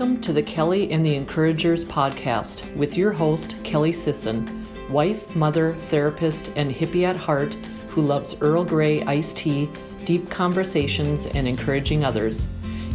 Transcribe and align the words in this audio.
Welcome 0.00 0.22
to 0.22 0.32
the 0.32 0.42
Kelly 0.42 0.90
and 0.92 1.04
the 1.04 1.14
Encouragers 1.14 1.84
podcast 1.84 2.74
with 2.74 2.96
your 2.96 3.12
host, 3.12 3.62
Kelly 3.62 3.92
Sisson, 3.92 4.66
wife, 4.88 5.36
mother, 5.36 5.74
therapist, 5.74 6.50
and 6.56 6.74
hippie 6.74 7.02
at 7.02 7.16
heart 7.16 7.52
who 7.90 8.00
loves 8.00 8.34
Earl 8.40 8.64
Grey 8.64 9.02
iced 9.02 9.36
tea, 9.36 9.68
deep 10.06 10.30
conversations, 10.30 11.26
and 11.26 11.46
encouraging 11.46 12.02
others. 12.02 12.48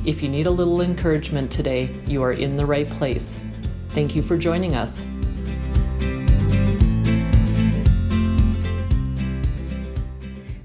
If 0.03 0.23
you 0.23 0.29
need 0.29 0.47
a 0.47 0.51
little 0.51 0.81
encouragement 0.81 1.51
today, 1.51 1.95
you 2.07 2.23
are 2.23 2.31
in 2.31 2.55
the 2.55 2.65
right 2.65 2.89
place. 2.89 3.45
Thank 3.89 4.15
you 4.15 4.23
for 4.23 4.35
joining 4.35 4.73
us. 4.73 5.05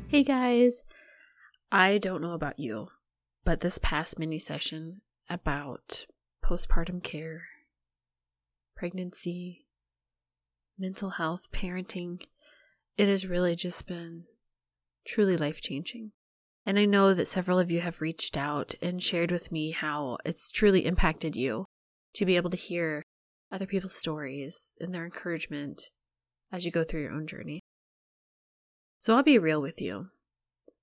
Hey 0.08 0.22
guys, 0.22 0.84
I 1.70 1.98
don't 1.98 2.22
know 2.22 2.32
about 2.32 2.58
you, 2.58 2.88
but 3.44 3.60
this 3.60 3.76
past 3.76 4.18
mini 4.18 4.38
session 4.38 5.02
about 5.28 6.06
postpartum 6.50 7.00
care, 7.00 7.42
pregnancy, 8.76 9.66
mental 10.76 11.10
health, 11.10 11.52
parenting, 11.52 12.20
it 12.96 13.06
has 13.06 13.24
really 13.24 13.54
just 13.54 13.86
been 13.86 14.24
truly 15.06 15.36
life 15.36 15.60
changing. 15.60 16.10
And 16.66 16.76
I 16.78 16.86
know 16.86 17.14
that 17.14 17.28
several 17.28 17.58
of 17.58 17.70
you 17.70 17.80
have 17.80 18.00
reached 18.00 18.36
out 18.36 18.74
and 18.82 19.02
shared 19.02 19.30
with 19.30 19.52
me 19.52 19.70
how 19.70 20.18
it's 20.24 20.50
truly 20.50 20.86
impacted 20.86 21.36
you 21.36 21.66
to 22.14 22.26
be 22.26 22.36
able 22.36 22.50
to 22.50 22.56
hear 22.56 23.04
other 23.52 23.66
people's 23.66 23.94
stories 23.94 24.72
and 24.80 24.92
their 24.92 25.04
encouragement 25.04 25.82
as 26.52 26.66
you 26.66 26.72
go 26.72 26.82
through 26.82 27.02
your 27.02 27.12
own 27.12 27.28
journey. 27.28 27.60
So 28.98 29.14
I'll 29.16 29.22
be 29.22 29.38
real 29.38 29.62
with 29.62 29.80
you. 29.80 30.08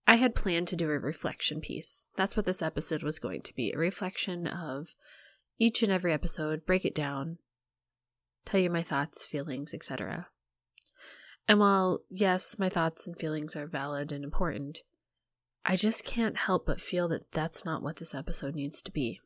I 0.07 0.15
had 0.15 0.33
planned 0.33 0.69
to 0.69 0.77
do 0.77 0.89
a 0.89 0.97
reflection 0.97 1.59
piece. 1.59 2.07
That's 2.15 2.37
what 2.37 2.45
this 2.45 2.61
episode 2.61 3.03
was 3.03 3.19
going 3.19 3.41
to 3.41 3.53
be 3.53 3.73
a 3.73 3.77
reflection 3.77 4.47
of 4.47 4.95
each 5.59 5.83
and 5.83 5.91
every 5.91 6.13
episode, 6.13 6.65
break 6.65 6.85
it 6.85 6.95
down, 6.95 7.37
tell 8.45 8.59
you 8.59 8.69
my 8.69 8.83
thoughts, 8.83 9.25
feelings, 9.25 9.73
etc. 9.73 10.27
And 11.47 11.59
while, 11.59 12.01
yes, 12.09 12.59
my 12.59 12.69
thoughts 12.69 13.07
and 13.07 13.17
feelings 13.17 13.55
are 13.55 13.67
valid 13.67 14.11
and 14.11 14.23
important, 14.23 14.81
I 15.65 15.75
just 15.75 16.03
can't 16.03 16.37
help 16.37 16.65
but 16.65 16.81
feel 16.81 17.07
that 17.09 17.31
that's 17.31 17.65
not 17.65 17.81
what 17.81 17.97
this 17.97 18.15
episode 18.15 18.55
needs 18.55 18.81
to 18.81 18.91
be. 18.91 19.19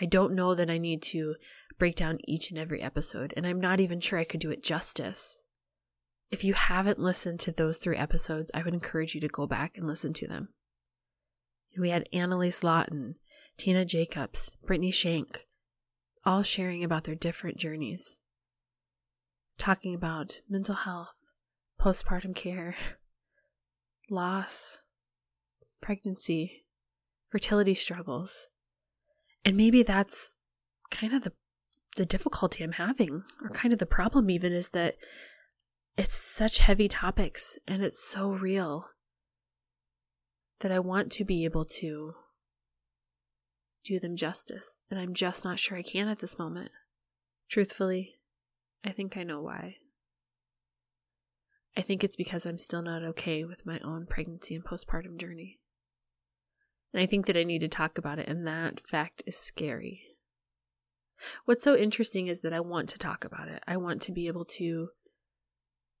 I 0.00 0.06
don't 0.06 0.34
know 0.34 0.54
that 0.54 0.70
I 0.70 0.78
need 0.78 1.02
to 1.02 1.34
break 1.78 1.96
down 1.96 2.18
each 2.24 2.50
and 2.50 2.58
every 2.58 2.82
episode, 2.82 3.34
and 3.36 3.46
I'm 3.46 3.60
not 3.60 3.80
even 3.80 4.00
sure 4.00 4.18
I 4.18 4.24
could 4.24 4.40
do 4.40 4.50
it 4.50 4.62
justice. 4.62 5.44
If 6.30 6.44
you 6.44 6.54
haven't 6.54 6.98
listened 6.98 7.40
to 7.40 7.52
those 7.52 7.78
three 7.78 7.96
episodes, 7.96 8.50
I 8.54 8.62
would 8.62 8.74
encourage 8.74 9.14
you 9.14 9.20
to 9.22 9.28
go 9.28 9.46
back 9.46 9.76
and 9.76 9.86
listen 9.86 10.12
to 10.14 10.28
them. 10.28 10.48
And 11.74 11.82
we 11.82 11.90
had 11.90 12.08
Annalise 12.12 12.62
Lawton, 12.62 13.16
Tina 13.58 13.84
Jacobs, 13.84 14.56
Brittany 14.64 14.90
Shank, 14.90 15.46
all 16.24 16.42
sharing 16.42 16.82
about 16.82 17.04
their 17.04 17.14
different 17.14 17.58
journeys 17.58 18.20
talking 19.58 19.94
about 19.94 20.40
mental 20.48 20.74
health, 20.74 21.32
postpartum 21.80 22.34
care, 22.34 22.76
loss, 24.10 24.82
pregnancy, 25.80 26.64
fertility 27.28 27.74
struggles. 27.74 28.48
And 29.44 29.56
maybe 29.56 29.82
that's 29.82 30.36
kind 30.90 31.12
of 31.12 31.24
the 31.24 31.32
the 31.96 32.06
difficulty 32.06 32.62
I'm 32.62 32.72
having, 32.72 33.24
or 33.42 33.50
kind 33.50 33.72
of 33.72 33.80
the 33.80 33.86
problem 33.86 34.30
even 34.30 34.52
is 34.52 34.68
that 34.68 34.94
it's 35.96 36.14
such 36.14 36.58
heavy 36.58 36.86
topics 36.86 37.58
and 37.66 37.82
it's 37.82 37.98
so 37.98 38.30
real 38.30 38.86
that 40.60 40.70
I 40.70 40.78
want 40.78 41.10
to 41.12 41.24
be 41.24 41.44
able 41.44 41.64
to 41.64 42.14
do 43.84 43.98
them 43.98 44.16
justice, 44.16 44.80
and 44.90 44.98
I'm 44.98 45.14
just 45.14 45.44
not 45.44 45.58
sure 45.58 45.78
I 45.78 45.82
can 45.82 46.08
at 46.08 46.20
this 46.20 46.38
moment. 46.38 46.70
Truthfully, 47.50 48.16
I 48.84 48.90
think 48.90 49.16
I 49.16 49.22
know 49.22 49.40
why. 49.40 49.76
I 51.76 51.80
think 51.80 52.02
it's 52.02 52.16
because 52.16 52.44
I'm 52.44 52.58
still 52.58 52.82
not 52.82 53.04
okay 53.04 53.44
with 53.44 53.64
my 53.64 53.78
own 53.80 54.06
pregnancy 54.06 54.54
and 54.54 54.64
postpartum 54.64 55.18
journey. 55.18 55.60
And 56.92 57.02
I 57.02 57.06
think 57.06 57.26
that 57.26 57.36
I 57.36 57.44
need 57.44 57.60
to 57.60 57.68
talk 57.68 57.98
about 57.98 58.18
it, 58.18 58.28
and 58.28 58.46
that 58.46 58.80
fact 58.80 59.22
is 59.26 59.36
scary. 59.36 60.02
What's 61.44 61.64
so 61.64 61.76
interesting 61.76 62.26
is 62.26 62.42
that 62.42 62.52
I 62.52 62.60
want 62.60 62.88
to 62.90 62.98
talk 62.98 63.24
about 63.24 63.48
it. 63.48 63.62
I 63.66 63.76
want 63.76 64.02
to 64.02 64.12
be 64.12 64.26
able 64.26 64.44
to 64.56 64.88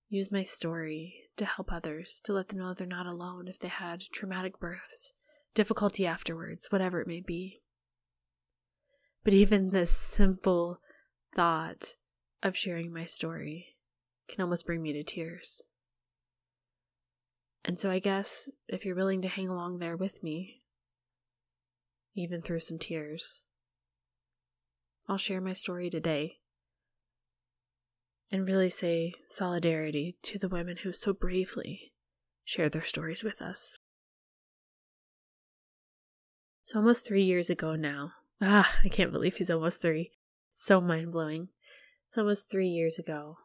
use 0.08 0.32
my 0.32 0.42
story 0.42 1.14
to 1.36 1.44
help 1.44 1.72
others, 1.72 2.20
to 2.24 2.32
let 2.32 2.48
them 2.48 2.58
know 2.58 2.74
they're 2.74 2.86
not 2.86 3.06
alone 3.06 3.46
if 3.46 3.58
they 3.58 3.68
had 3.68 4.02
traumatic 4.12 4.58
births, 4.58 5.12
difficulty 5.54 6.06
afterwards, 6.06 6.68
whatever 6.70 7.00
it 7.00 7.06
may 7.06 7.20
be. 7.20 7.60
But 9.24 9.34
even 9.34 9.70
this 9.70 9.90
simple 9.90 10.80
thought 11.34 11.96
of 12.42 12.56
sharing 12.56 12.92
my 12.92 13.04
story 13.04 13.76
can 14.28 14.42
almost 14.42 14.66
bring 14.66 14.82
me 14.82 14.92
to 14.92 15.02
tears. 15.02 15.62
And 17.64 17.78
so 17.78 17.90
I 17.90 17.98
guess 17.98 18.50
if 18.68 18.84
you're 18.84 18.94
willing 18.94 19.22
to 19.22 19.28
hang 19.28 19.48
along 19.48 19.78
there 19.78 19.96
with 19.96 20.22
me, 20.22 20.62
even 22.14 22.40
through 22.40 22.60
some 22.60 22.78
tears, 22.78 23.44
I'll 25.08 25.18
share 25.18 25.40
my 25.40 25.52
story 25.52 25.90
today 25.90 26.38
and 28.30 28.46
really 28.46 28.70
say 28.70 29.12
solidarity 29.26 30.16
to 30.22 30.38
the 30.38 30.48
women 30.48 30.78
who 30.82 30.92
so 30.92 31.12
bravely 31.12 31.92
share 32.44 32.68
their 32.68 32.82
stories 32.82 33.24
with 33.24 33.40
us. 33.40 33.78
So, 36.64 36.78
almost 36.78 37.06
three 37.06 37.22
years 37.22 37.48
ago 37.48 37.74
now, 37.76 38.12
ah, 38.40 38.78
I 38.84 38.88
can't 38.88 39.12
believe 39.12 39.36
he's 39.36 39.50
almost 39.50 39.82
three. 39.82 40.12
So 40.54 40.80
mind 40.80 41.12
blowing. 41.12 41.48
It's 42.06 42.18
almost 42.18 42.50
three 42.50 42.68
years 42.68 42.98
ago, 42.98 43.36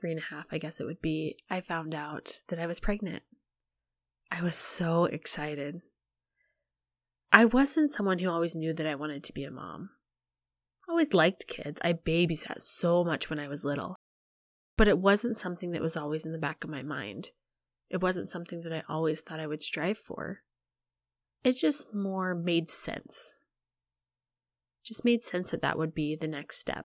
three 0.00 0.10
and 0.12 0.20
a 0.20 0.34
half, 0.34 0.46
I 0.52 0.58
guess 0.58 0.80
it 0.80 0.84
would 0.84 1.02
be, 1.02 1.36
I 1.50 1.60
found 1.60 1.94
out 1.94 2.36
that 2.48 2.58
I 2.58 2.66
was 2.66 2.80
pregnant. 2.80 3.22
I 4.30 4.42
was 4.42 4.56
so 4.56 5.04
excited. 5.04 5.82
I 7.32 7.44
wasn't 7.44 7.92
someone 7.92 8.18
who 8.18 8.30
always 8.30 8.54
knew 8.54 8.72
that 8.74 8.86
I 8.86 8.94
wanted 8.94 9.24
to 9.24 9.32
be 9.32 9.44
a 9.44 9.50
mom. 9.50 9.90
I 10.88 10.92
always 10.92 11.14
liked 11.14 11.48
kids. 11.48 11.80
I 11.84 11.94
babysat 11.94 12.60
so 12.60 13.04
much 13.04 13.28
when 13.28 13.38
I 13.38 13.48
was 13.48 13.64
little. 13.64 13.96
But 14.76 14.88
it 14.88 14.98
wasn't 14.98 15.38
something 15.38 15.72
that 15.72 15.82
was 15.82 15.96
always 15.96 16.24
in 16.24 16.32
the 16.32 16.38
back 16.38 16.64
of 16.64 16.70
my 16.70 16.82
mind. 16.82 17.30
It 17.90 18.00
wasn't 18.00 18.28
something 18.28 18.62
that 18.62 18.72
I 18.72 18.82
always 18.88 19.20
thought 19.20 19.40
I 19.40 19.46
would 19.46 19.62
strive 19.62 19.98
for. 19.98 20.40
It 21.44 21.56
just 21.56 21.92
more 21.92 22.34
made 22.34 22.70
sense. 22.70 23.41
Just 24.84 25.04
made 25.04 25.22
sense 25.22 25.50
that 25.50 25.62
that 25.62 25.78
would 25.78 25.94
be 25.94 26.16
the 26.16 26.28
next 26.28 26.58
step. 26.58 26.84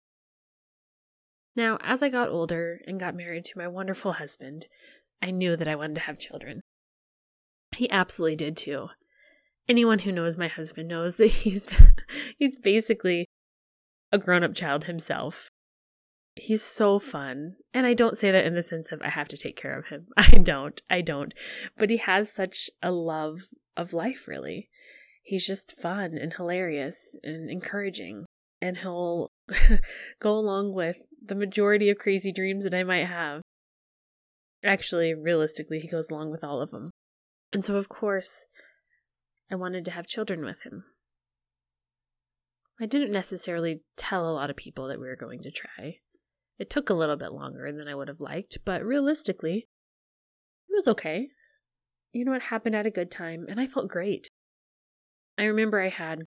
Now, 1.57 1.79
as 1.83 2.03
I 2.03 2.09
got 2.09 2.29
older 2.29 2.81
and 2.87 3.01
got 3.01 3.17
married 3.17 3.45
to 3.47 3.59
my 3.59 3.67
wonderful 3.67 4.13
husband, 4.13 4.67
I 5.21 5.31
knew 5.31 5.57
that 5.57 5.69
I 5.69 5.75
wanted 5.75 5.95
to 5.97 6.03
have 6.03 6.19
children. 6.19 6.61
He 7.77 7.91
absolutely 7.91 8.37
did 8.37 8.57
too. 8.57 8.89
Anyone 9.69 10.01
who 10.01 10.13
knows 10.13 10.39
my 10.39 10.49
husband 10.49 10.89
knows 10.89 11.17
that 11.17 11.27
he's 11.43 11.69
he's 12.39 12.57
basically 12.57 13.27
a 14.13 14.19
grown-up 14.19 14.55
child 14.55 14.85
himself. 14.85 15.51
He's 16.37 16.63
so 16.63 16.99
fun. 16.99 17.57
And 17.75 17.87
I 17.87 17.95
don't 17.95 18.17
say 18.17 18.31
that 18.31 18.45
in 18.45 18.55
the 18.55 18.63
sense 18.63 18.93
of 18.93 19.03
I 19.03 19.11
have 19.11 19.29
to 19.29 19.37
take 19.37 19.57
care 19.57 19.77
of 19.77 19.87
him. 19.87 20.07
I 20.17 20.39
don't. 20.39 20.81
I 20.89 21.01
don't. 21.01 21.35
But 21.77 21.91
he 21.91 21.97
has 21.97 22.33
such 22.33 22.71
a 22.83 22.93
love 22.93 23.41
of 23.77 23.93
life 23.93 24.29
really. 24.29 24.69
He's 25.29 25.47
just 25.47 25.79
fun 25.79 26.17
and 26.17 26.33
hilarious 26.33 27.15
and 27.23 27.51
encouraging 27.51 28.25
and 28.63 28.79
he'll 28.79 29.31
go 30.21 30.33
along 30.33 30.73
with 30.73 31.07
the 31.23 31.35
majority 31.35 31.91
of 31.91 31.99
crazy 31.99 32.33
dreams 32.33 32.65
that 32.65 32.73
I 32.73 32.83
might 32.83 33.05
have. 33.05 33.43
Actually, 34.65 35.13
realistically, 35.13 35.81
he 35.81 35.87
goes 35.87 36.09
along 36.09 36.31
with 36.31 36.43
all 36.43 36.63
of 36.63 36.71
them. 36.71 36.89
And 37.53 37.63
so, 37.63 37.77
of 37.77 37.91
course, 37.91 38.47
I 39.51 39.55
wanted 39.55 39.85
to 39.85 39.91
have 39.91 40.07
children 40.07 40.47
with 40.47 40.63
him. 40.63 40.85
I 42.81 42.87
didn't 42.87 43.11
necessarily 43.13 43.83
tell 43.99 44.27
a 44.27 44.33
lot 44.33 44.49
of 44.49 44.57
people 44.57 44.89
that 44.89 44.99
we 44.99 45.09
were 45.09 45.15
going 45.15 45.43
to 45.43 45.51
try. 45.51 45.97
It 46.59 46.71
took 46.71 46.89
a 46.89 46.95
little 46.95 47.17
bit 47.17 47.33
longer 47.33 47.71
than 47.71 47.87
I 47.87 47.95
would 47.95 48.09
have 48.09 48.23
liked, 48.23 48.57
but 48.65 48.83
realistically, 48.83 49.69
it 50.69 50.73
was 50.75 50.89
okay. 50.89 51.29
You 52.15 52.25
know, 52.25 52.33
it 52.33 52.45
happened 52.45 52.75
at 52.75 52.87
a 52.87 52.91
good 52.91 53.11
time, 53.11 53.45
and 53.47 53.61
I 53.61 53.67
felt 53.67 53.89
great. 53.89 54.31
I 55.39 55.45
remember 55.45 55.81
I 55.81 55.89
had 55.89 56.25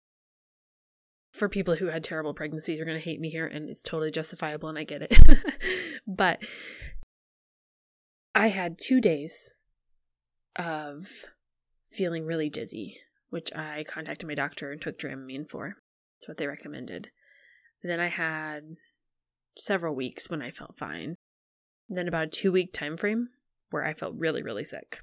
for 1.34 1.50
people 1.50 1.75
who 1.75 1.88
had 1.88 2.04
terrible 2.04 2.34
pregnancies 2.34 2.80
are 2.80 2.86
going 2.86 2.98
to 2.98 3.04
hate 3.04 3.19
me 3.19 3.30
here 3.30 3.46
and 3.46 3.69
it's 3.69 3.84
totally 3.84 4.12
justifiable 4.12 4.69
and 4.69 4.78
I 4.78 4.86
get 4.86 5.02
it. 5.02 5.18
but 6.08 6.42
I 8.34 8.48
had 8.48 8.78
2 8.78 9.02
days 9.02 9.52
of 10.56 11.08
feeling 11.90 12.25
really 12.25 12.50
dizzy, 12.50 12.98
which 13.30 13.54
I 13.54 13.84
contacted 13.86 14.28
my 14.28 14.36
doctor 14.36 14.72
and 14.72 14.81
took 14.81 14.98
Dramamine 14.98 15.50
for. 15.50 15.75
That's 16.18 16.30
what 16.30 16.38
they 16.38 16.48
recommended. 16.48 17.10
Then 17.84 18.00
I 18.00 18.08
had 18.08 18.75
several 19.58 19.94
weeks 19.94 20.30
when 20.30 20.42
I 20.42 20.52
felt 20.52 20.78
fine. 20.78 21.16
Then 21.90 22.08
about 22.08 22.28
a 22.28 22.30
2 22.30 22.52
week 22.52 22.72
time 22.72 22.96
frame 22.96 23.30
where 23.72 23.86
I 23.86 23.94
felt 23.94 24.16
really 24.18 24.42
really 24.42 24.63
sick. 24.63 25.02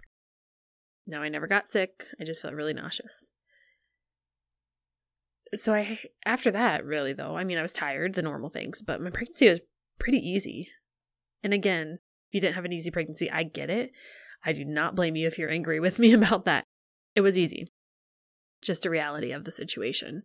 Now 1.07 1.23
I 1.23 1.29
never 1.29 1.47
got 1.47 1.67
sick, 1.67 2.05
I 2.19 2.25
just 2.25 2.41
felt 2.41 2.55
really 2.55 2.75
nauseous 2.75 3.29
so 5.55 5.75
I 5.75 5.99
after 6.27 6.51
that, 6.51 6.85
really 6.85 7.13
though, 7.13 7.37
I 7.37 7.45
mean 7.45 7.59
I 7.59 7.63
was 7.63 7.73
tired, 7.73 8.15
the 8.15 8.23
normal 8.23 8.51
things, 8.51 8.83
but 8.83 9.01
my 9.01 9.11
pregnancy 9.11 9.49
was 9.49 9.61
pretty 9.99 10.19
easy. 10.19 10.69
And 11.43 11.55
again, 11.55 11.99
if 12.29 12.35
you 12.35 12.41
didn't 12.41 12.55
have 12.55 12.65
an 12.65 12.73
easy 12.73 12.91
pregnancy, 12.91 13.31
I 13.31 13.43
get 13.43 13.71
it. 13.71 13.93
I 14.45 14.53
do 14.53 14.65
not 14.65 14.95
blame 14.95 15.17
you 15.17 15.27
if 15.27 15.39
you're 15.39 15.51
angry 15.51 15.81
with 15.81 15.99
me 15.99 16.13
about 16.15 16.45
that. 16.45 16.65
It 17.15 17.21
was 17.23 17.39
easy. 17.39 17.69
Just 18.63 18.87
a 18.87 18.91
reality 18.91 19.33
of 19.33 19.45
the 19.45 19.53
situation. 19.53 20.23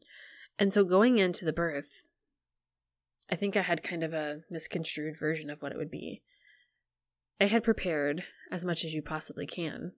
And 0.60 0.74
so 0.74 0.84
going 0.84 1.18
into 1.18 1.46
the 1.46 1.54
birth, 1.54 2.06
I 3.32 3.36
think 3.36 3.56
I 3.58 3.62
had 3.62 3.84
kind 3.84 4.04
of 4.04 4.14
a 4.14 4.42
misconstrued 4.50 5.18
version 5.20 5.50
of 5.50 5.62
what 5.62 5.72
it 5.72 5.78
would 5.78 5.92
be. 5.92 6.22
I 7.40 7.46
had 7.46 7.64
prepared 7.64 8.24
as 8.52 8.64
much 8.64 8.86
as 8.86 8.94
you 8.94 9.02
possibly 9.02 9.48
can. 9.48 9.94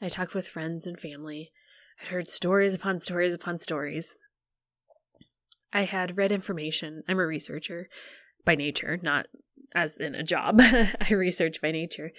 I 0.00 0.08
talked 0.08 0.34
with 0.34 0.48
friends 0.48 0.86
and 0.86 0.98
family. 0.98 1.52
I'd 2.00 2.08
heard 2.08 2.28
stories 2.28 2.74
upon 2.74 2.98
stories 2.98 3.32
upon 3.32 3.58
stories. 3.58 4.16
I 5.76 5.82
had 5.82 6.16
read 6.16 6.32
information. 6.32 7.02
I'm 7.06 7.18
a 7.18 7.26
researcher 7.26 7.90
by 8.46 8.54
nature, 8.54 8.98
not 9.02 9.26
as 9.74 9.98
in 9.98 10.14
a 10.14 10.22
job. 10.22 10.58
I 10.62 11.12
research 11.12 11.60
by 11.60 11.70
nature. 11.70 12.12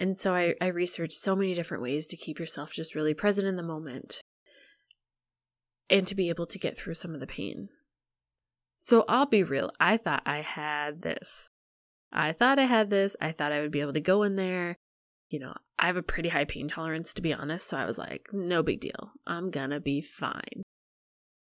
And 0.00 0.16
so 0.16 0.34
I, 0.34 0.54
I 0.62 0.68
researched 0.68 1.12
so 1.12 1.36
many 1.36 1.52
different 1.52 1.82
ways 1.82 2.06
to 2.06 2.16
keep 2.16 2.38
yourself 2.38 2.72
just 2.72 2.94
really 2.94 3.12
present 3.12 3.46
in 3.46 3.56
the 3.56 3.62
moment 3.62 4.22
and 5.90 6.06
to 6.06 6.14
be 6.14 6.30
able 6.30 6.46
to 6.46 6.58
get 6.58 6.74
through 6.74 6.94
some 6.94 7.12
of 7.12 7.20
the 7.20 7.26
pain. 7.26 7.68
So 8.76 9.04
I'll 9.10 9.26
be 9.26 9.42
real. 9.42 9.70
I 9.78 9.98
thought 9.98 10.22
I 10.24 10.38
had 10.38 11.02
this. 11.02 11.50
I 12.10 12.32
thought 12.32 12.58
I 12.58 12.64
had 12.64 12.88
this. 12.88 13.14
I 13.20 13.30
thought 13.30 13.52
I 13.52 13.60
would 13.60 13.72
be 13.72 13.82
able 13.82 13.92
to 13.92 14.00
go 14.00 14.22
in 14.22 14.36
there. 14.36 14.76
You 15.28 15.40
know, 15.40 15.52
I 15.78 15.84
have 15.84 15.98
a 15.98 16.02
pretty 16.02 16.30
high 16.30 16.46
pain 16.46 16.66
tolerance, 16.66 17.12
to 17.12 17.20
be 17.20 17.34
honest. 17.34 17.68
So 17.68 17.76
I 17.76 17.84
was 17.84 17.98
like, 17.98 18.28
no 18.32 18.62
big 18.62 18.80
deal. 18.80 19.10
I'm 19.26 19.50
gonna 19.50 19.80
be 19.80 20.00
fine. 20.00 20.62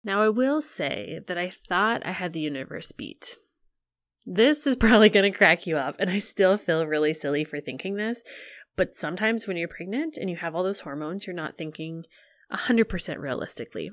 Now, 0.03 0.21
I 0.21 0.29
will 0.29 0.61
say 0.61 1.19
that 1.27 1.37
I 1.37 1.49
thought 1.49 2.05
I 2.05 2.11
had 2.11 2.33
the 2.33 2.39
universe 2.39 2.91
beat. 2.91 3.37
This 4.25 4.65
is 4.65 4.75
probably 4.77 5.09
going 5.09 5.31
to 5.31 5.37
crack 5.37 5.67
you 5.67 5.77
up, 5.77 5.95
and 5.99 6.09
I 6.09 6.19
still 6.19 6.57
feel 6.57 6.85
really 6.85 7.13
silly 7.13 7.43
for 7.43 7.59
thinking 7.59 7.95
this. 7.95 8.23
But 8.75 8.95
sometimes 8.95 9.47
when 9.47 9.57
you're 9.57 9.67
pregnant 9.67 10.17
and 10.17 10.29
you 10.29 10.37
have 10.37 10.55
all 10.55 10.63
those 10.63 10.81
hormones, 10.81 11.27
you're 11.27 11.35
not 11.35 11.55
thinking 11.55 12.05
100% 12.51 13.17
realistically. 13.17 13.91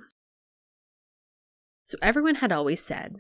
So 1.85 1.99
everyone 2.03 2.37
had 2.37 2.53
always 2.53 2.83
said 2.83 3.17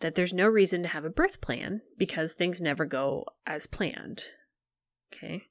that 0.00 0.14
there's 0.14 0.32
no 0.32 0.48
reason 0.48 0.82
to 0.82 0.88
have 0.88 1.04
a 1.04 1.10
birth 1.10 1.40
plan 1.40 1.82
because 1.96 2.34
things 2.34 2.60
never 2.60 2.84
go 2.84 3.24
as 3.46 3.66
planned. 3.66 4.24
Okay. 5.14 5.44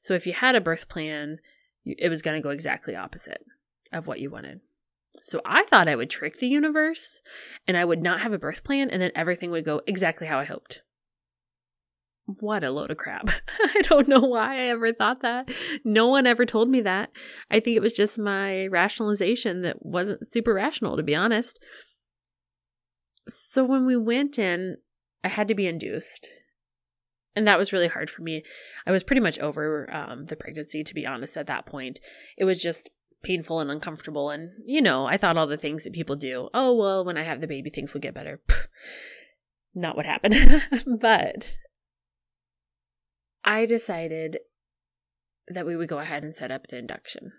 So 0.00 0.14
if 0.14 0.26
you 0.26 0.32
had 0.32 0.54
a 0.54 0.60
birth 0.60 0.88
plan, 0.88 1.38
it 1.84 2.08
was 2.08 2.22
going 2.22 2.36
to 2.36 2.42
go 2.42 2.50
exactly 2.50 2.94
opposite 2.94 3.44
of 3.92 4.06
what 4.06 4.20
you 4.20 4.30
wanted. 4.30 4.60
So 5.22 5.40
I 5.44 5.64
thought 5.64 5.88
I 5.88 5.96
would 5.96 6.10
trick 6.10 6.38
the 6.38 6.48
universe 6.48 7.20
and 7.66 7.76
I 7.76 7.84
would 7.84 8.02
not 8.02 8.20
have 8.20 8.32
a 8.32 8.38
birth 8.38 8.64
plan 8.64 8.90
and 8.90 9.00
then 9.02 9.12
everything 9.14 9.50
would 9.50 9.64
go 9.64 9.80
exactly 9.86 10.26
how 10.26 10.38
I 10.38 10.44
hoped. 10.44 10.82
What 12.40 12.62
a 12.62 12.70
load 12.70 12.90
of 12.90 12.98
crap. 12.98 13.30
I 13.58 13.80
don't 13.82 14.06
know 14.06 14.20
why 14.20 14.56
I 14.56 14.64
ever 14.66 14.92
thought 14.92 15.22
that. 15.22 15.50
No 15.82 16.08
one 16.08 16.26
ever 16.26 16.44
told 16.44 16.68
me 16.68 16.82
that. 16.82 17.10
I 17.50 17.58
think 17.58 17.76
it 17.76 17.80
was 17.80 17.94
just 17.94 18.18
my 18.18 18.66
rationalization 18.66 19.62
that 19.62 19.84
wasn't 19.84 20.30
super 20.30 20.52
rational, 20.52 20.96
to 20.98 21.02
be 21.02 21.14
honest. 21.14 21.58
So 23.28 23.64
when 23.64 23.86
we 23.86 23.96
went 23.96 24.38
in, 24.38 24.76
I 25.24 25.28
had 25.28 25.48
to 25.48 25.54
be 25.54 25.66
induced. 25.66 26.28
And 27.34 27.46
that 27.46 27.58
was 27.58 27.72
really 27.72 27.88
hard 27.88 28.10
for 28.10 28.20
me. 28.20 28.42
I 28.86 28.90
was 28.90 29.04
pretty 29.04 29.20
much 29.20 29.38
over 29.38 29.88
um, 29.94 30.26
the 30.26 30.36
pregnancy, 30.36 30.84
to 30.84 30.94
be 30.94 31.06
honest, 31.06 31.36
at 31.36 31.46
that 31.46 31.64
point. 31.64 31.98
It 32.36 32.44
was 32.44 32.60
just 32.60 32.90
painful 33.22 33.60
and 33.60 33.70
uncomfortable. 33.70 34.30
And, 34.30 34.50
you 34.64 34.80
know, 34.80 35.06
I 35.06 35.16
thought 35.16 35.36
all 35.36 35.46
the 35.46 35.56
things 35.56 35.84
that 35.84 35.92
people 35.92 36.16
do. 36.16 36.48
Oh, 36.54 36.74
well, 36.74 37.04
when 37.04 37.16
I 37.16 37.22
have 37.22 37.40
the 37.40 37.46
baby, 37.46 37.70
things 37.70 37.92
will 37.92 38.00
get 38.00 38.14
better. 38.14 38.40
Not 39.74 39.96
what 39.96 40.06
happened. 40.06 40.34
but 41.00 41.58
I 43.44 43.66
decided 43.66 44.38
that 45.48 45.66
we 45.66 45.76
would 45.76 45.88
go 45.88 45.98
ahead 45.98 46.22
and 46.22 46.34
set 46.34 46.50
up 46.50 46.66
the 46.66 46.78
induction. 46.78 47.32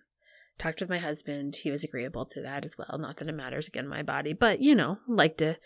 Talked 0.57 0.81
with 0.81 0.89
my 0.89 0.97
husband. 0.97 1.55
He 1.55 1.71
was 1.71 1.83
agreeable 1.83 2.25
to 2.25 2.41
that 2.41 2.65
as 2.65 2.75
well. 2.77 2.97
Not 2.99 3.17
that 3.17 3.29
it 3.29 3.35
matters 3.35 3.67
again, 3.67 3.87
my 3.87 4.03
body, 4.03 4.33
but, 4.33 4.61
you 4.61 4.75
know, 4.75 4.97
like 5.07 5.37
to 5.37 5.57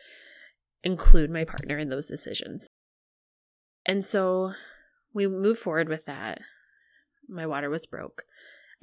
include 0.83 1.31
my 1.31 1.45
partner 1.45 1.77
in 1.77 1.89
those 1.89 2.07
decisions. 2.07 2.69
And 3.85 4.05
so 4.05 4.53
we 5.13 5.27
moved 5.27 5.59
forward 5.59 5.89
with 5.89 6.05
that. 6.05 6.41
My 7.27 7.47
water 7.47 7.69
was 7.69 7.87
broke 7.87 8.25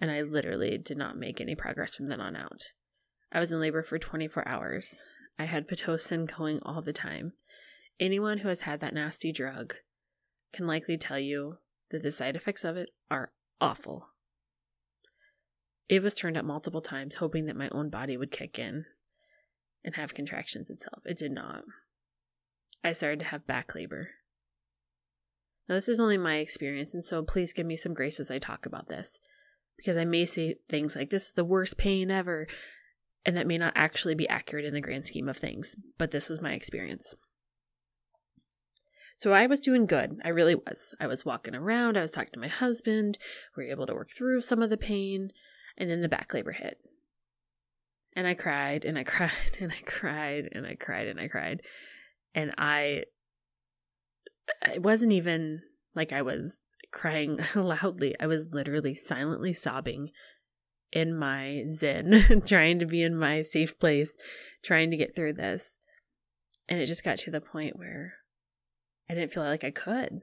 and 0.01 0.11
I 0.11 0.23
literally 0.23 0.79
did 0.79 0.97
not 0.97 1.19
make 1.19 1.41
any 1.41 1.55
progress 1.55 1.95
from 1.95 2.09
then 2.09 2.23
on 2.23 2.35
out. 2.35 2.63
I 3.31 3.39
was 3.39 3.53
in 3.53 3.61
labor 3.61 3.83
for 3.83 3.99
24 3.99 4.49
hours. 4.49 4.99
I 5.39 5.45
had 5.45 5.69
Pitocin 5.69 6.27
going 6.37 6.59
all 6.63 6.81
the 6.81 6.93
time. 6.93 7.35
Anyone 8.01 8.39
who 8.39 8.49
has 8.49 8.63
had 8.63 8.81
that 8.81 8.95
nasty 8.95 9.31
drug 9.31 9.75
can 10.55 10.67
likely 10.67 10.97
tell 10.97 11.19
you 11.19 11.59
that 11.91 12.03
the 12.03 12.11
side 12.11 12.35
effects 12.35 12.65
of 12.65 12.79
it 12.79 12.89
are 13.11 13.31
awful. 13.61 14.09
It 15.89 16.03
was 16.03 16.15
turned 16.15 16.39
up 16.39 16.45
multiple 16.45 16.81
times, 16.81 17.17
hoping 17.17 17.45
that 17.47 17.57
my 17.57 17.69
own 17.71 17.91
body 17.91 18.17
would 18.17 18.31
kick 18.31 18.59
in 18.59 18.87
and 19.85 19.97
have 19.97 20.15
contractions 20.15 20.71
itself. 20.71 21.03
It 21.05 21.19
did 21.19 21.33
not. 21.33 21.65
I 22.83 22.93
started 22.93 23.21
to 23.21 23.27
have 23.27 23.47
back 23.47 23.75
labor. 23.75 24.11
Now, 25.69 25.75
this 25.75 25.89
is 25.89 26.01
only 26.01 26.17
my 26.17 26.37
experience, 26.37 26.95
and 26.95 27.05
so 27.05 27.23
please 27.23 27.53
give 27.53 27.67
me 27.67 27.77
some 27.77 27.93
grace 27.93 28.19
as 28.19 28.31
I 28.31 28.39
talk 28.39 28.67
about 28.67 28.89
this 28.89 29.21
because 29.81 29.97
I 29.97 30.05
may 30.05 30.27
say 30.27 30.57
things 30.69 30.95
like, 30.95 31.09
this 31.09 31.29
is 31.29 31.33
the 31.33 31.45
worst 31.45 31.79
pain 31.79 32.11
ever. 32.11 32.47
And 33.25 33.35
that 33.37 33.47
may 33.47 33.57
not 33.57 33.73
actually 33.75 34.15
be 34.15 34.29
accurate 34.29 34.67
in 34.67 34.75
the 34.75 34.81
grand 34.81 35.07
scheme 35.07 35.27
of 35.27 35.39
things, 35.39 35.75
but 35.97 36.11
this 36.11 36.29
was 36.29 36.43
my 36.43 36.53
experience. 36.53 37.15
So 39.17 39.33
I 39.33 39.47
was 39.47 39.61
doing 39.61 39.87
good. 39.87 40.19
I 40.23 40.29
really 40.29 40.55
was. 40.55 40.95
I 41.01 41.07
was 41.07 41.25
walking 41.25 41.55
around. 41.55 41.97
I 41.97 42.03
was 42.03 42.11
talking 42.11 42.33
to 42.35 42.41
my 42.41 42.49
husband. 42.49 43.17
We 43.57 43.65
were 43.65 43.71
able 43.71 43.87
to 43.87 43.95
work 43.95 44.11
through 44.11 44.43
some 44.43 44.61
of 44.61 44.69
the 44.69 44.77
pain. 44.77 45.33
And 45.79 45.89
then 45.89 46.03
the 46.03 46.09
back 46.09 46.35
labor 46.35 46.53
hit. 46.53 46.79
And 48.15 48.27
I 48.27 48.35
cried 48.35 48.85
and 48.85 48.99
I 48.99 49.05
cried 49.05 49.31
and 49.61 49.73
I 49.73 49.81
cried 49.83 50.49
and 50.53 50.67
I 50.67 50.75
cried 50.75 51.07
and 51.07 51.19
I 51.19 51.29
cried. 51.29 51.63
And 52.35 52.53
I, 52.59 53.05
it 54.75 54.83
wasn't 54.83 55.13
even 55.13 55.63
like 55.95 56.13
I 56.13 56.21
was 56.21 56.59
crying 56.91 57.39
loudly. 57.55 58.15
I 58.21 58.27
was 58.27 58.53
literally 58.53 58.95
silently 58.95 59.53
sobbing 59.53 60.11
in 60.93 61.17
my 61.17 61.65
zen, 61.71 62.43
trying 62.47 62.79
to 62.81 62.87
be 62.87 63.03
in 63.03 63.17
my 63.17 63.43
safe 63.43 63.79
place, 63.79 64.17
trying 64.63 64.91
to 64.91 64.97
get 64.97 65.15
through 65.15 65.35
this. 65.35 65.79
And 66.69 66.81
it 66.81 66.87
just 66.87 67.05
got 67.05 67.19
to 67.19 67.31
the 67.31 67.41
point 67.41 67.79
where 67.79 68.15
I 69.09 69.15
didn't 69.15 69.33
feel 69.33 69.43
like 69.43 69.65
I 69.65 69.71
could. 69.71 70.21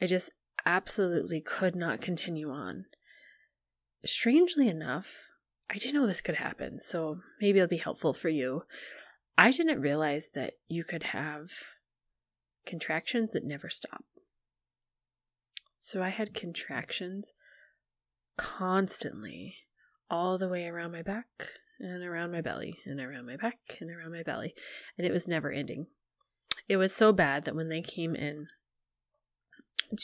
I 0.00 0.06
just 0.06 0.30
absolutely 0.64 1.40
could 1.40 1.74
not 1.74 2.00
continue 2.00 2.50
on. 2.50 2.86
Strangely 4.04 4.68
enough, 4.68 5.30
I 5.70 5.74
didn't 5.74 6.00
know 6.00 6.06
this 6.06 6.20
could 6.20 6.36
happen, 6.36 6.78
so 6.78 7.18
maybe 7.40 7.58
it'll 7.58 7.68
be 7.68 7.76
helpful 7.76 8.14
for 8.14 8.28
you. 8.28 8.62
I 9.36 9.50
didn't 9.50 9.80
realize 9.80 10.30
that 10.34 10.54
you 10.68 10.84
could 10.84 11.04
have 11.04 11.50
contractions 12.64 13.32
that 13.32 13.44
never 13.44 13.68
stop. 13.68 14.04
So 15.78 16.02
I 16.02 16.08
had 16.08 16.34
contractions 16.34 17.32
constantly 18.36 19.54
all 20.10 20.36
the 20.36 20.48
way 20.48 20.66
around 20.66 20.90
my 20.92 21.02
back 21.02 21.26
and 21.78 22.02
around 22.02 22.32
my 22.32 22.40
belly 22.40 22.78
and 22.84 23.00
around 23.00 23.26
my 23.26 23.36
back 23.36 23.58
and 23.80 23.88
around 23.90 24.12
my 24.12 24.24
belly. 24.24 24.54
And 24.98 25.06
it 25.06 25.12
was 25.12 25.28
never 25.28 25.52
ending. 25.52 25.86
It 26.68 26.76
was 26.76 26.92
so 26.92 27.12
bad 27.12 27.44
that 27.44 27.54
when 27.54 27.68
they 27.68 27.80
came 27.80 28.16
in 28.16 28.48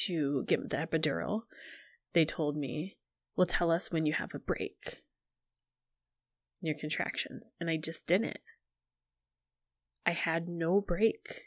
to 0.07 0.45
get 0.47 0.71
the 0.71 0.76
epidural, 0.76 1.43
they 2.12 2.25
told 2.25 2.57
me, 2.57 2.97
Well, 3.37 3.47
tell 3.47 3.71
us 3.71 3.90
when 3.90 4.07
you 4.07 4.12
have 4.12 4.33
a 4.33 4.38
break 4.38 5.02
in 6.62 6.69
your 6.69 6.78
contractions. 6.78 7.52
And 7.61 7.69
I 7.69 7.76
just 7.76 8.07
didn't. 8.07 8.38
I 10.07 10.12
had 10.12 10.49
no 10.49 10.81
break. 10.81 11.47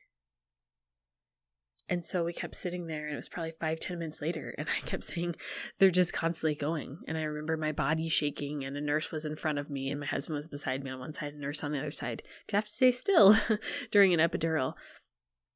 And 1.89 2.05
so 2.05 2.25
we 2.25 2.33
kept 2.33 2.55
sitting 2.55 2.87
there, 2.87 3.05
and 3.05 3.13
it 3.13 3.17
was 3.17 3.29
probably 3.29 3.53
five, 3.59 3.79
ten 3.79 3.99
minutes 3.99 4.21
later, 4.21 4.53
and 4.57 4.67
I 4.69 4.79
kept 4.81 5.05
saying, 5.05 5.35
They're 5.79 5.89
just 5.89 6.13
constantly 6.13 6.55
going. 6.55 6.99
And 7.07 7.17
I 7.17 7.23
remember 7.23 7.55
my 7.55 7.71
body 7.71 8.09
shaking, 8.09 8.63
and 8.63 8.75
a 8.75 8.81
nurse 8.81 9.11
was 9.11 9.25
in 9.25 9.35
front 9.35 9.59
of 9.59 9.69
me, 9.69 9.89
and 9.89 9.99
my 9.99 10.05
husband 10.05 10.35
was 10.35 10.47
beside 10.47 10.83
me 10.83 10.91
on 10.91 10.99
one 10.99 11.13
side, 11.13 11.33
and 11.33 11.41
a 11.41 11.45
nurse 11.45 11.63
on 11.63 11.71
the 11.71 11.79
other 11.79 11.91
side. 11.91 12.23
Could 12.47 12.55
have 12.55 12.65
to 12.65 12.73
stay 12.73 12.91
still 12.91 13.35
during 13.91 14.13
an 14.13 14.19
epidural. 14.19 14.73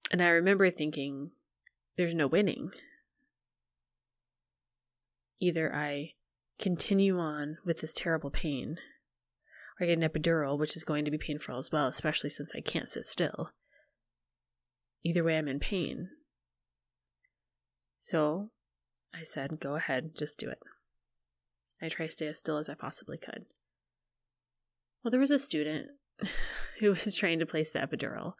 And 0.09 0.21
I 0.21 0.29
remember 0.29 0.69
thinking, 0.71 1.31
There's 1.97 2.15
no 2.15 2.27
winning. 2.27 2.71
Either 5.39 5.75
I 5.75 6.11
continue 6.59 7.17
on 7.17 7.57
with 7.65 7.81
this 7.81 7.93
terrible 7.93 8.29
pain, 8.29 8.77
or 9.79 9.85
I 9.85 9.87
get 9.87 9.97
an 9.97 10.07
epidural, 10.07 10.57
which 10.57 10.77
is 10.77 10.83
going 10.83 11.03
to 11.03 11.11
be 11.11 11.17
painful 11.17 11.57
as 11.57 11.71
well, 11.71 11.87
especially 11.87 12.29
since 12.29 12.53
I 12.55 12.61
can't 12.61 12.87
sit 12.87 13.05
still. 13.05 13.49
Either 15.03 15.23
way, 15.23 15.37
I'm 15.37 15.47
in 15.47 15.59
pain. 15.59 16.09
So 18.03 18.49
I 19.13 19.21
said, 19.21 19.59
Go 19.59 19.75
ahead, 19.75 20.15
just 20.17 20.39
do 20.39 20.49
it. 20.49 20.57
I 21.81 21.87
tried 21.87 22.07
to 22.07 22.11
stay 22.11 22.27
as 22.27 22.39
still 22.39 22.57
as 22.57 22.67
I 22.67 22.73
possibly 22.73 23.17
could. 23.17 23.45
Well, 25.03 25.11
there 25.11 25.19
was 25.19 25.31
a 25.31 25.37
student 25.37 25.87
who 26.79 26.89
was 26.89 27.15
trying 27.15 27.37
to 27.39 27.45
place 27.45 27.71
the 27.71 27.79
epidural. 27.79 28.33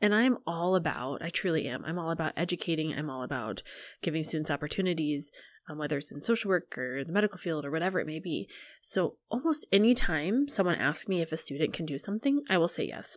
And 0.00 0.14
I'm 0.14 0.38
all 0.46 0.76
about, 0.76 1.20
I 1.20 1.28
truly 1.28 1.66
am, 1.66 1.84
I'm 1.84 1.98
all 1.98 2.10
about 2.10 2.32
educating, 2.36 2.92
I'm 2.92 3.10
all 3.10 3.22
about 3.22 3.62
giving 4.02 4.24
students 4.24 4.50
opportunities, 4.50 5.30
um, 5.68 5.78
whether 5.78 5.98
it's 5.98 6.10
in 6.10 6.22
social 6.22 6.48
work 6.48 6.76
or 6.78 7.04
the 7.04 7.12
medical 7.12 7.38
field 7.38 7.64
or 7.64 7.70
whatever 7.70 8.00
it 8.00 8.06
may 8.06 8.18
be. 8.18 8.48
So, 8.80 9.16
almost 9.30 9.66
any 9.72 9.94
time 9.94 10.48
someone 10.48 10.76
asks 10.76 11.08
me 11.08 11.20
if 11.20 11.32
a 11.32 11.36
student 11.36 11.72
can 11.72 11.86
do 11.86 11.98
something, 11.98 12.42
I 12.48 12.58
will 12.58 12.68
say 12.68 12.84
yes. 12.84 13.16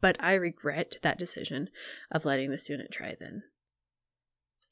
But 0.00 0.16
I 0.20 0.34
regret 0.34 0.96
that 1.02 1.18
decision 1.18 1.68
of 2.10 2.24
letting 2.26 2.50
the 2.50 2.58
student 2.58 2.90
try 2.90 3.14
then. 3.18 3.42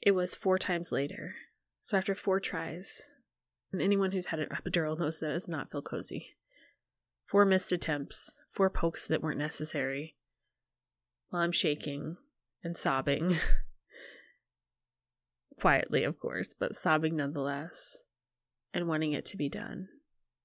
It 0.04 0.14
was 0.14 0.34
four 0.34 0.58
times 0.58 0.92
later. 0.92 1.34
So, 1.82 1.96
after 1.96 2.14
four 2.14 2.38
tries, 2.38 3.10
and 3.72 3.80
anyone 3.80 4.12
who's 4.12 4.26
had 4.26 4.38
an 4.38 4.50
epidural 4.50 4.98
knows 4.98 5.18
that 5.20 5.28
does 5.28 5.48
not 5.48 5.70
feel 5.70 5.82
cozy. 5.82 6.34
Four 7.24 7.46
missed 7.46 7.72
attempts, 7.72 8.44
four 8.50 8.68
pokes 8.68 9.08
that 9.08 9.22
weren't 9.22 9.38
necessary. 9.38 10.14
While 11.30 11.42
I'm 11.42 11.52
shaking 11.52 12.18
and 12.62 12.76
sobbing. 12.76 13.36
Quietly, 15.60 16.04
of 16.04 16.18
course, 16.18 16.54
but 16.58 16.74
sobbing 16.74 17.16
nonetheless. 17.16 18.04
And 18.74 18.86
wanting 18.86 19.12
it 19.12 19.24
to 19.26 19.36
be 19.36 19.48
done. 19.48 19.88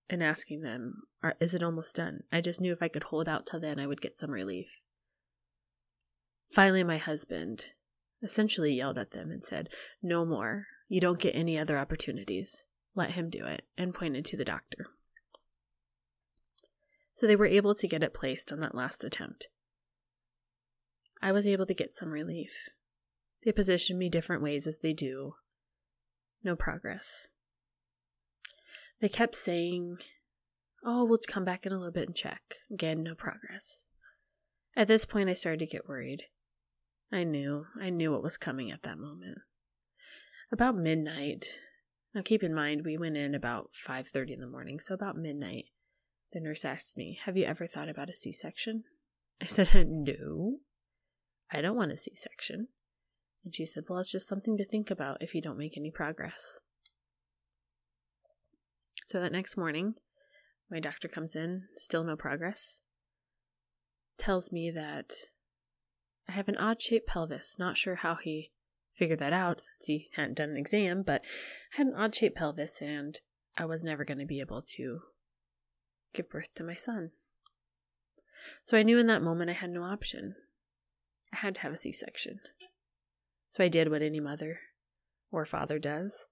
And 0.09 0.23
asking 0.23 0.61
them, 0.61 1.03
Is 1.39 1.53
it 1.53 1.63
almost 1.63 1.95
done? 1.95 2.21
I 2.31 2.39
just 2.41 2.61
knew 2.61 2.71
if 2.71 2.81
I 2.81 2.87
could 2.87 3.03
hold 3.03 3.27
out 3.27 3.45
till 3.45 3.59
then, 3.59 3.79
I 3.79 3.87
would 3.87 4.01
get 4.01 4.19
some 4.19 4.31
relief. 4.31 4.81
Finally, 6.49 6.83
my 6.83 6.97
husband 6.97 7.73
essentially 8.21 8.73
yelled 8.73 8.97
at 8.97 9.11
them 9.11 9.31
and 9.31 9.43
said, 9.43 9.69
No 10.01 10.25
more. 10.25 10.67
You 10.88 10.99
don't 10.99 11.19
get 11.19 11.35
any 11.35 11.57
other 11.57 11.77
opportunities. 11.77 12.63
Let 12.95 13.11
him 13.11 13.29
do 13.29 13.45
it, 13.45 13.63
and 13.77 13.93
pointed 13.93 14.25
to 14.25 14.38
the 14.38 14.45
doctor. 14.45 14.88
So 17.13 17.27
they 17.27 17.35
were 17.35 17.45
able 17.45 17.75
to 17.75 17.88
get 17.88 18.03
it 18.03 18.13
placed 18.13 18.51
on 18.51 18.61
that 18.61 18.75
last 18.75 19.03
attempt. 19.03 19.47
I 21.21 21.31
was 21.31 21.45
able 21.45 21.65
to 21.65 21.73
get 21.73 21.93
some 21.93 22.09
relief. 22.09 22.69
They 23.43 23.51
positioned 23.51 23.99
me 23.99 24.09
different 24.09 24.41
ways 24.41 24.67
as 24.67 24.79
they 24.79 24.93
do. 24.93 25.35
No 26.43 26.55
progress. 26.55 27.29
They 28.99 29.09
kept 29.09 29.35
saying, 29.35 29.97
Oh, 30.83 31.05
we'll 31.05 31.19
come 31.27 31.43
back 31.43 31.65
in 31.65 31.71
a 31.71 31.77
little 31.77 31.91
bit 31.91 32.07
and 32.07 32.15
check. 32.15 32.55
Again, 32.71 33.03
no 33.03 33.15
progress. 33.15 33.85
At 34.75 34.88
this 34.88 35.05
point, 35.05 35.29
I 35.29 35.33
started 35.33 35.59
to 35.59 35.65
get 35.65 35.88
worried. 35.88 36.23
I 37.11 37.23
knew, 37.23 37.65
I 37.79 37.89
knew 37.89 38.11
what 38.11 38.23
was 38.23 38.37
coming 38.37 38.71
at 38.71 38.83
that 38.83 38.99
moment. 38.99 39.39
About 40.51 40.75
midnight, 40.75 41.59
now 42.13 42.21
keep 42.23 42.43
in 42.43 42.53
mind 42.53 42.83
we 42.85 42.97
went 42.97 43.17
in 43.17 43.35
about 43.35 43.71
5:30 43.73 44.33
in 44.33 44.39
the 44.39 44.47
morning, 44.47 44.79
so 44.79 44.93
about 44.93 45.15
midnight. 45.15 45.65
The 46.31 46.39
nurse 46.39 46.65
asked 46.65 46.97
me, 46.97 47.19
"Have 47.25 47.37
you 47.37 47.45
ever 47.45 47.65
thought 47.65 47.89
about 47.89 48.09
a 48.09 48.15
C-section?" 48.15 48.83
I 49.41 49.45
said, 49.45 49.87
"No. 49.87 50.59
I 51.51 51.61
don't 51.61 51.77
want 51.77 51.91
a 51.91 51.97
C-section." 51.97 52.67
And 53.43 53.55
she 53.55 53.65
said, 53.65 53.85
"Well, 53.87 53.99
it's 53.99 54.11
just 54.11 54.27
something 54.27 54.57
to 54.57 54.65
think 54.65 54.91
about 54.91 55.21
if 55.21 55.33
you 55.33 55.41
don't 55.41 55.57
make 55.57 55.77
any 55.77 55.91
progress." 55.91 56.59
So 59.05 59.19
that 59.19 59.31
next 59.31 59.57
morning, 59.57 59.95
my 60.69 60.79
doctor 60.79 61.07
comes 61.07 61.35
in, 61.35 61.67
still 61.75 62.03
no 62.03 62.15
progress. 62.15 62.81
Tells 64.17 64.51
me 64.51 64.69
that 64.69 65.11
I 66.29 66.33
have 66.33 66.48
an 66.48 66.57
odd 66.57 66.79
shaped 66.79 67.07
pelvis. 67.07 67.57
Not 67.57 67.75
sure 67.75 67.95
how 67.95 68.13
he 68.13 68.51
figured 68.93 69.17
that 69.17 69.33
out 69.33 69.62
since 69.62 69.88
he 69.88 70.07
hadn't 70.13 70.38
done 70.38 70.51
an 70.51 70.57
exam, 70.57 71.01
but 71.01 71.25
I 71.74 71.77
had 71.77 71.88
an 71.88 71.95
odd 71.95 72.13
shaped 72.13 72.38
pelvis 72.38 72.81
and 72.81 73.19
I 73.57 73.65
was 73.65 73.83
never 73.83 74.05
going 74.05 74.19
to 74.19 74.25
be 74.25 74.39
able 74.39 74.62
to 74.75 75.00
give 76.13 76.29
birth 76.29 76.53
to 76.53 76.63
my 76.63 76.75
son. 76.75 77.12
So 78.63 78.77
I 78.77 78.83
knew 78.83 79.00
in 79.00 79.07
that 79.07 79.24
moment 79.24 79.50
I 79.50 79.53
had 79.53 79.71
no 79.71 79.83
option. 79.83 80.36
I 81.33 81.38
had 81.38 81.55
to 81.55 81.62
have 81.62 81.74
a 81.74 81.77
C 81.77 81.91
section. 81.91 82.41
So 83.50 83.63
I 83.63 83.67
did 83.67 83.89
what 83.89 84.03
any 84.03 84.19
mother 84.19 84.59
or 85.31 85.45
father 85.45 85.79
does. 85.79 86.27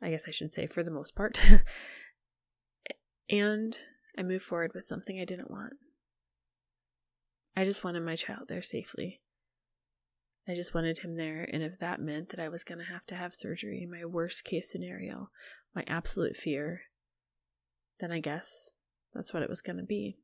I 0.00 0.10
guess 0.10 0.28
I 0.28 0.30
should 0.30 0.54
say 0.54 0.68
for 0.68 0.84
the 0.84 0.92
most 0.92 1.16
part. 1.16 1.44
and 3.28 3.76
I 4.16 4.22
moved 4.22 4.44
forward 4.44 4.72
with 4.74 4.84
something 4.84 5.20
I 5.20 5.24
didn't 5.24 5.50
want. 5.50 5.74
I 7.56 7.64
just 7.64 7.82
wanted 7.82 8.04
my 8.04 8.16
child 8.16 8.48
there 8.48 8.62
safely. 8.62 9.20
I 10.48 10.54
just 10.54 10.74
wanted 10.74 10.98
him 10.98 11.16
there, 11.16 11.48
and 11.52 11.62
if 11.62 11.78
that 11.78 12.00
meant 12.00 12.28
that 12.28 12.38
I 12.38 12.48
was 12.48 12.62
going 12.62 12.78
to 12.78 12.84
have 12.84 13.04
to 13.06 13.16
have 13.16 13.34
surgery, 13.34 13.88
my 13.90 14.04
worst 14.04 14.44
case 14.44 14.70
scenario, 14.70 15.30
my 15.74 15.82
absolute 15.88 16.36
fear, 16.36 16.82
then 17.98 18.12
I 18.12 18.20
guess 18.20 18.70
that's 19.12 19.34
what 19.34 19.42
it 19.42 19.48
was 19.48 19.60
going 19.60 19.78
to 19.78 19.82
be. 19.82 20.18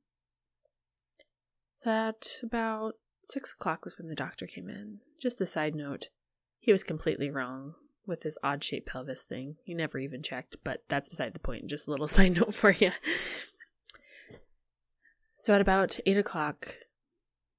So 1.76 1.90
at 1.90 2.24
about 2.42 2.92
six 3.24 3.52
o'clock 3.52 3.84
was 3.84 3.98
when 3.98 4.08
the 4.08 4.14
doctor 4.14 4.46
came 4.46 4.68
in. 4.68 4.98
Just 5.20 5.40
a 5.40 5.46
side 5.46 5.74
note, 5.74 6.08
he 6.60 6.70
was 6.70 6.84
completely 6.84 7.30
wrong 7.30 7.74
with 8.06 8.22
his 8.22 8.38
odd 8.44 8.62
shaped 8.62 8.86
pelvis 8.86 9.24
thing. 9.24 9.56
He 9.64 9.74
never 9.74 9.98
even 9.98 10.22
checked, 10.22 10.56
but 10.62 10.84
that's 10.88 11.08
beside 11.08 11.34
the 11.34 11.40
point. 11.40 11.66
Just 11.66 11.88
a 11.88 11.90
little 11.90 12.08
side 12.08 12.36
note 12.36 12.54
for 12.54 12.70
you. 12.70 12.92
So 15.34 15.54
at 15.54 15.60
about 15.60 15.98
eight 16.06 16.18
o'clock, 16.18 16.74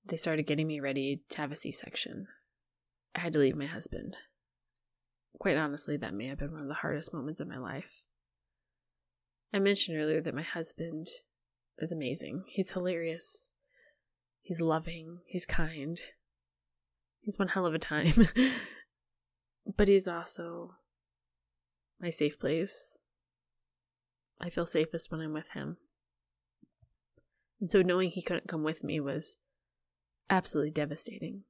they 0.06 0.18
started 0.18 0.48
getting 0.48 0.68
me 0.68 0.80
ready 0.80 1.22
to 1.30 1.42
have 1.42 1.52
a 1.52 1.56
C 1.56 1.72
section. 1.72 2.28
I 3.16 3.20
had 3.20 3.34
to 3.34 3.40
leave 3.40 3.56
my 3.56 3.66
husband. 3.66 4.18
Quite 5.40 5.58
honestly, 5.58 5.98
that 5.98 6.14
may 6.14 6.28
have 6.28 6.40
been 6.40 6.52
one 6.52 6.62
of 6.62 6.68
the 6.68 6.74
hardest 6.76 7.14
moments 7.14 7.40
of 7.40 7.48
my 7.48 7.58
life. 7.58 8.04
I 9.54 9.60
mentioned 9.60 9.98
earlier 9.98 10.20
that 10.20 10.36
my 10.36 10.42
husband 10.42 11.08
is 11.78 11.92
amazing. 11.92 12.44
He's 12.48 12.72
hilarious. 12.72 13.52
He's 14.42 14.62
loving. 14.62 15.20
He's 15.26 15.46
kind. 15.46 16.00
He's 17.22 17.40
one 17.40 17.50
hell 17.50 17.66
of 17.66 17.74
a 17.74 17.80
time. 17.80 18.14
but 19.78 19.88
he's 19.88 20.08
also 20.08 20.76
my 22.00 22.10
safe 22.10 22.40
place. 22.40 22.98
I 24.42 24.50
feel 24.50 24.66
safest 24.66 25.12
when 25.12 25.22
I'm 25.22 25.34
with 25.34 25.52
him. 25.52 25.78
And 27.62 27.72
so 27.72 27.82
knowing 27.82 28.10
he 28.10 28.22
couldn't 28.22 28.50
come 28.50 28.64
with 28.64 28.84
me 28.84 29.00
was 29.00 29.38
absolutely 30.30 30.72
devastating. 30.72 31.44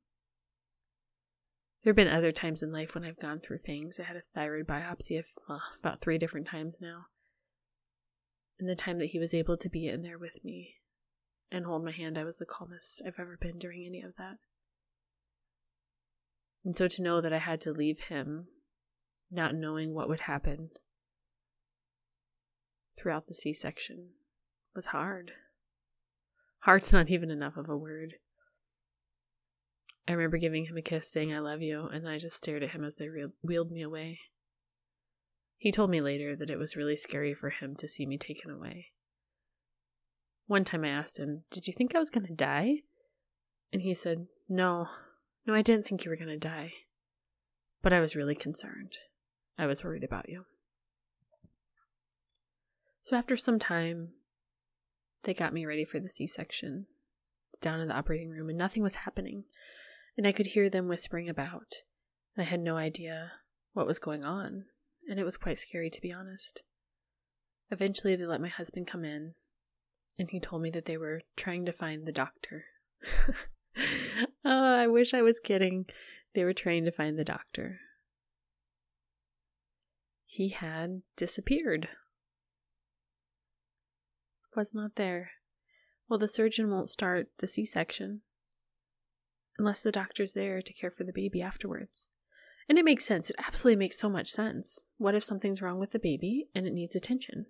There 1.83 1.91
have 1.91 1.97
been 1.97 2.07
other 2.07 2.31
times 2.31 2.63
in 2.63 2.71
life 2.71 2.95
when 2.95 3.03
I've 3.03 3.19
gone 3.19 3.39
through 3.39 3.57
things. 3.57 3.99
I 3.99 4.03
had 4.03 4.15
a 4.15 4.21
thyroid 4.21 4.67
biopsy 4.67 5.19
of, 5.19 5.25
well, 5.49 5.61
about 5.79 5.99
three 5.99 6.17
different 6.17 6.47
times 6.47 6.77
now. 6.79 7.07
And 8.57 8.69
the 8.69 8.75
time 8.75 8.99
that 8.99 9.07
he 9.07 9.19
was 9.19 9.33
able 9.33 9.57
to 9.57 9.69
be 9.69 9.87
in 9.87 10.01
there 10.01 10.17
with 10.17 10.43
me 10.45 10.75
and 11.51 11.65
hold 11.65 11.83
my 11.83 11.91
hand, 11.91 12.17
I 12.17 12.23
was 12.23 12.37
the 12.37 12.45
calmest 12.45 13.01
I've 13.05 13.19
ever 13.19 13.37
been 13.39 13.59
during 13.59 13.85
any 13.85 14.01
of 14.01 14.15
that. 14.15 14.37
And 16.63 16.75
so 16.75 16.87
to 16.87 17.01
know 17.01 17.19
that 17.19 17.33
I 17.33 17.39
had 17.39 17.59
to 17.61 17.73
leave 17.73 18.01
him, 18.01 18.47
not 19.29 19.53
knowing 19.53 19.93
what 19.93 20.07
would 20.07 20.21
happen 20.21 20.69
throughout 22.97 23.27
the 23.27 23.35
C 23.35 23.51
section, 23.51 24.11
was 24.73 24.87
hard. 24.87 25.33
Hard's 26.59 26.93
not 26.93 27.09
even 27.09 27.29
enough 27.29 27.57
of 27.57 27.67
a 27.67 27.75
word. 27.75 28.15
I 30.07 30.11
remember 30.11 30.37
giving 30.37 30.65
him 30.65 30.77
a 30.77 30.81
kiss, 30.81 31.09
saying 31.09 31.33
I 31.33 31.39
love 31.39 31.61
you, 31.61 31.87
and 31.87 32.07
I 32.07 32.17
just 32.17 32.37
stared 32.37 32.63
at 32.63 32.71
him 32.71 32.83
as 32.83 32.95
they 32.95 33.07
wheeled 33.41 33.71
me 33.71 33.81
away. 33.81 34.19
He 35.57 35.71
told 35.71 35.89
me 35.89 36.01
later 36.01 36.35
that 36.35 36.49
it 36.49 36.59
was 36.59 36.75
really 36.75 36.97
scary 36.97 37.33
for 37.33 37.49
him 37.49 37.75
to 37.77 37.87
see 37.87 38.05
me 38.05 38.17
taken 38.17 38.51
away. 38.51 38.87
One 40.45 40.65
time 40.65 40.83
I 40.83 40.89
asked 40.89 41.17
him, 41.17 41.43
Did 41.49 41.67
you 41.67 41.73
think 41.73 41.95
I 41.95 41.99
was 41.99 42.09
going 42.09 42.27
to 42.27 42.33
die? 42.33 42.79
And 43.71 43.81
he 43.81 43.93
said, 43.93 44.27
No, 44.49 44.87
no, 45.47 45.53
I 45.53 45.61
didn't 45.61 45.87
think 45.87 46.03
you 46.03 46.09
were 46.09 46.17
going 46.17 46.27
to 46.27 46.37
die. 46.37 46.73
But 47.81 47.93
I 47.93 48.01
was 48.01 48.15
really 48.15 48.35
concerned. 48.35 48.97
I 49.57 49.65
was 49.65 49.85
worried 49.85 50.03
about 50.03 50.27
you. 50.27 50.45
So 53.01 53.15
after 53.15 53.37
some 53.37 53.59
time, 53.59 54.09
they 55.23 55.33
got 55.33 55.53
me 55.53 55.65
ready 55.65 55.85
for 55.85 55.99
the 55.99 56.09
C 56.09 56.27
section 56.27 56.87
down 57.61 57.79
in 57.79 57.87
the 57.87 57.95
operating 57.95 58.29
room, 58.29 58.49
and 58.49 58.57
nothing 58.57 58.83
was 58.83 58.95
happening 58.95 59.45
and 60.17 60.27
I 60.27 60.31
could 60.31 60.47
hear 60.47 60.69
them 60.69 60.87
whispering 60.87 61.29
about. 61.29 61.71
I 62.37 62.43
had 62.43 62.59
no 62.59 62.77
idea 62.77 63.33
what 63.73 63.87
was 63.87 63.99
going 63.99 64.23
on, 64.23 64.65
and 65.07 65.19
it 65.19 65.23
was 65.23 65.37
quite 65.37 65.59
scary 65.59 65.89
to 65.89 66.01
be 66.01 66.13
honest. 66.13 66.61
Eventually, 67.71 68.15
they 68.15 68.25
let 68.25 68.41
my 68.41 68.47
husband 68.47 68.87
come 68.87 69.03
in, 69.03 69.33
and 70.17 70.29
he 70.29 70.39
told 70.39 70.61
me 70.61 70.69
that 70.71 70.85
they 70.85 70.97
were 70.97 71.21
trying 71.35 71.65
to 71.65 71.71
find 71.71 72.05
the 72.05 72.11
doctor. 72.11 72.65
oh, 74.45 74.75
I 74.75 74.87
wish 74.87 75.13
I 75.13 75.21
was 75.21 75.39
kidding. 75.39 75.85
They 76.35 76.43
were 76.43 76.53
trying 76.53 76.85
to 76.85 76.91
find 76.91 77.17
the 77.17 77.23
doctor. 77.23 77.79
He 80.25 80.49
had 80.49 81.01
disappeared. 81.15 81.89
Was 84.55 84.73
not 84.73 84.95
there. 84.95 85.31
Well, 86.07 86.19
the 86.19 86.27
surgeon 86.27 86.69
won't 86.69 86.89
start 86.89 87.27
the 87.39 87.47
C 87.47 87.65
section 87.65 88.21
unless 89.57 89.83
the 89.83 89.91
doctor's 89.91 90.33
there 90.33 90.61
to 90.61 90.73
care 90.73 90.91
for 90.91 91.03
the 91.03 91.13
baby 91.13 91.41
afterwards. 91.41 92.09
And 92.69 92.77
it 92.77 92.85
makes 92.85 93.05
sense. 93.05 93.29
It 93.29 93.35
absolutely 93.39 93.77
makes 93.77 93.99
so 93.99 94.09
much 94.09 94.27
sense. 94.27 94.85
What 94.97 95.15
if 95.15 95.23
something's 95.23 95.61
wrong 95.61 95.79
with 95.79 95.91
the 95.91 95.99
baby 95.99 96.47
and 96.55 96.65
it 96.65 96.73
needs 96.73 96.95
attention? 96.95 97.47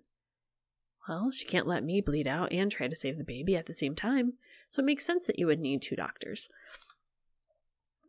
Well, 1.08 1.30
she 1.30 1.44
can't 1.44 1.66
let 1.66 1.84
me 1.84 2.00
bleed 2.00 2.26
out 2.26 2.52
and 2.52 2.70
try 2.70 2.88
to 2.88 2.96
save 2.96 3.18
the 3.18 3.24
baby 3.24 3.56
at 3.56 3.66
the 3.66 3.74
same 3.74 3.94
time, 3.94 4.34
so 4.68 4.82
it 4.82 4.86
makes 4.86 5.04
sense 5.04 5.26
that 5.26 5.38
you 5.38 5.46
would 5.46 5.60
need 5.60 5.82
two 5.82 5.96
doctors. 5.96 6.48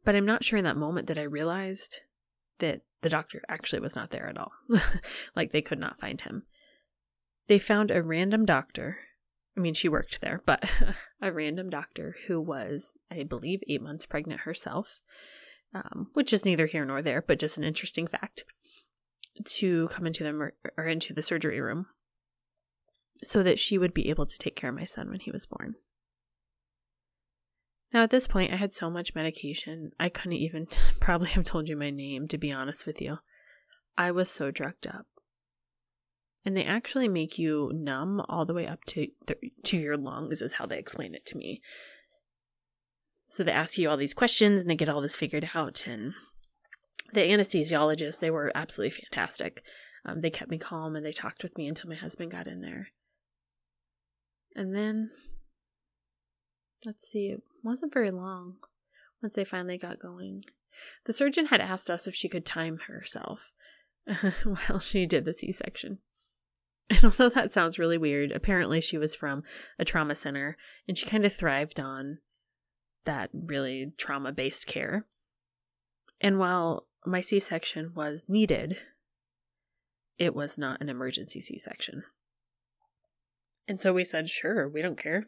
But 0.05 0.15
I'm 0.15 0.25
not 0.25 0.43
sure 0.43 0.57
in 0.57 0.63
that 0.65 0.77
moment 0.77 1.07
that 1.07 1.17
I 1.17 1.23
realized 1.23 1.97
that 2.59 2.81
the 3.01 3.09
doctor 3.09 3.41
actually 3.49 3.81
was 3.81 3.95
not 3.95 4.11
there 4.11 4.27
at 4.27 4.37
all. 4.37 4.53
like 5.35 5.51
they 5.51 5.61
could 5.61 5.79
not 5.79 5.99
find 5.99 6.21
him. 6.21 6.43
They 7.47 7.59
found 7.59 7.91
a 7.91 8.01
random 8.01 8.45
doctor. 8.45 8.97
I 9.57 9.61
mean, 9.61 9.73
she 9.73 9.89
worked 9.89 10.21
there, 10.21 10.41
but 10.45 10.69
a 11.21 11.31
random 11.31 11.69
doctor 11.69 12.15
who 12.27 12.41
was, 12.41 12.93
I 13.09 13.23
believe, 13.23 13.61
eight 13.67 13.81
months 13.81 14.05
pregnant 14.05 14.41
herself, 14.41 14.99
um, 15.73 16.09
which 16.13 16.33
is 16.33 16.45
neither 16.45 16.65
here 16.65 16.85
nor 16.85 17.01
there, 17.01 17.21
but 17.21 17.39
just 17.39 17.57
an 17.57 17.63
interesting 17.63 18.07
fact, 18.07 18.43
to 19.45 19.87
come 19.89 20.05
into 20.05 20.23
the 20.23 20.51
or 20.77 20.87
into 20.87 21.13
the 21.13 21.21
surgery 21.21 21.61
room 21.61 21.87
so 23.23 23.43
that 23.43 23.59
she 23.59 23.77
would 23.77 23.93
be 23.93 24.09
able 24.09 24.25
to 24.25 24.37
take 24.37 24.55
care 24.55 24.69
of 24.69 24.75
my 24.75 24.83
son 24.83 25.09
when 25.09 25.19
he 25.19 25.31
was 25.31 25.45
born. 25.45 25.75
Now, 27.93 28.03
at 28.03 28.09
this 28.09 28.27
point, 28.27 28.51
I 28.51 28.57
had 28.57 28.73
so 28.73 28.89
much 28.89 29.15
medication, 29.15 29.91
I 29.99 30.09
couldn't 30.09 30.33
even 30.33 30.67
probably 30.99 31.29
have 31.29 31.45
told 31.45 31.69
you 31.69 31.77
my 31.77 31.91
name, 31.91 32.27
to 32.27 32.37
be 32.37 32.51
honest 32.51 32.85
with 32.85 33.01
you. 33.01 33.17
I 33.97 34.11
was 34.11 34.29
so 34.29 34.51
drugged 34.51 34.87
up. 34.87 35.05
And 36.45 36.55
they 36.55 36.63
actually 36.63 37.07
make 37.07 37.39
you 37.39 37.71
numb 37.73 38.21
all 38.29 38.45
the 38.45 38.53
way 38.53 38.67
up 38.67 38.83
to, 38.85 39.07
to 39.63 39.77
your 39.77 39.97
lungs, 39.97 40.43
is 40.43 40.53
how 40.53 40.67
they 40.67 40.77
explain 40.77 41.15
it 41.15 41.25
to 41.27 41.37
me. 41.37 41.61
So 43.27 43.43
they 43.43 43.51
ask 43.51 43.77
you 43.77 43.89
all 43.89 43.97
these 43.97 44.13
questions 44.13 44.61
and 44.61 44.69
they 44.69 44.75
get 44.75 44.87
all 44.87 45.01
this 45.01 45.15
figured 45.15 45.49
out. 45.55 45.87
And 45.87 46.13
the 47.13 47.21
anesthesiologists, 47.21 48.19
they 48.19 48.29
were 48.29 48.51
absolutely 48.53 48.91
fantastic. 48.91 49.63
Um, 50.05 50.21
they 50.21 50.29
kept 50.29 50.51
me 50.51 50.59
calm 50.59 50.95
and 50.95 51.03
they 51.03 51.11
talked 51.11 51.41
with 51.41 51.57
me 51.57 51.67
until 51.67 51.89
my 51.89 51.95
husband 51.95 52.31
got 52.31 52.47
in 52.47 52.61
there. 52.61 52.89
And 54.55 54.75
then, 54.75 55.09
let's 56.85 57.07
see, 57.07 57.29
it 57.29 57.41
wasn't 57.63 57.93
very 57.93 58.11
long 58.11 58.57
once 59.21 59.35
they 59.35 59.43
finally 59.43 59.77
got 59.77 59.99
going. 59.99 60.43
The 61.05 61.13
surgeon 61.13 61.47
had 61.47 61.61
asked 61.61 61.89
us 61.89 62.07
if 62.07 62.15
she 62.15 62.29
could 62.29 62.45
time 62.45 62.79
herself 62.87 63.51
while 64.43 64.79
she 64.79 65.05
did 65.05 65.25
the 65.25 65.33
C 65.33 65.51
section. 65.51 65.97
And 66.91 67.03
although 67.03 67.29
that 67.29 67.51
sounds 67.51 67.79
really 67.79 67.97
weird, 67.97 68.31
apparently 68.31 68.79
she 68.79 68.97
was 68.97 69.15
from 69.15 69.41
a 69.79 69.85
trauma 69.85 70.13
center 70.13 70.55
and 70.87 70.95
she 70.95 71.07
kind 71.07 71.25
of 71.25 71.33
thrived 71.33 71.79
on 71.79 72.19
that 73.05 73.31
really 73.33 73.93
trauma 73.97 74.31
based 74.31 74.67
care. 74.67 75.07
And 76.21 76.37
while 76.37 76.85
my 77.03 77.21
C 77.21 77.39
section 77.39 77.93
was 77.95 78.25
needed, 78.27 78.77
it 80.17 80.35
was 80.35 80.57
not 80.57 80.79
an 80.79 80.89
emergency 80.89 81.41
C 81.41 81.57
section. 81.57 82.03
And 83.67 83.81
so 83.81 83.91
we 83.93 84.03
said, 84.03 84.29
sure, 84.29 84.69
we 84.69 84.81
don't 84.81 84.97
care. 84.97 85.25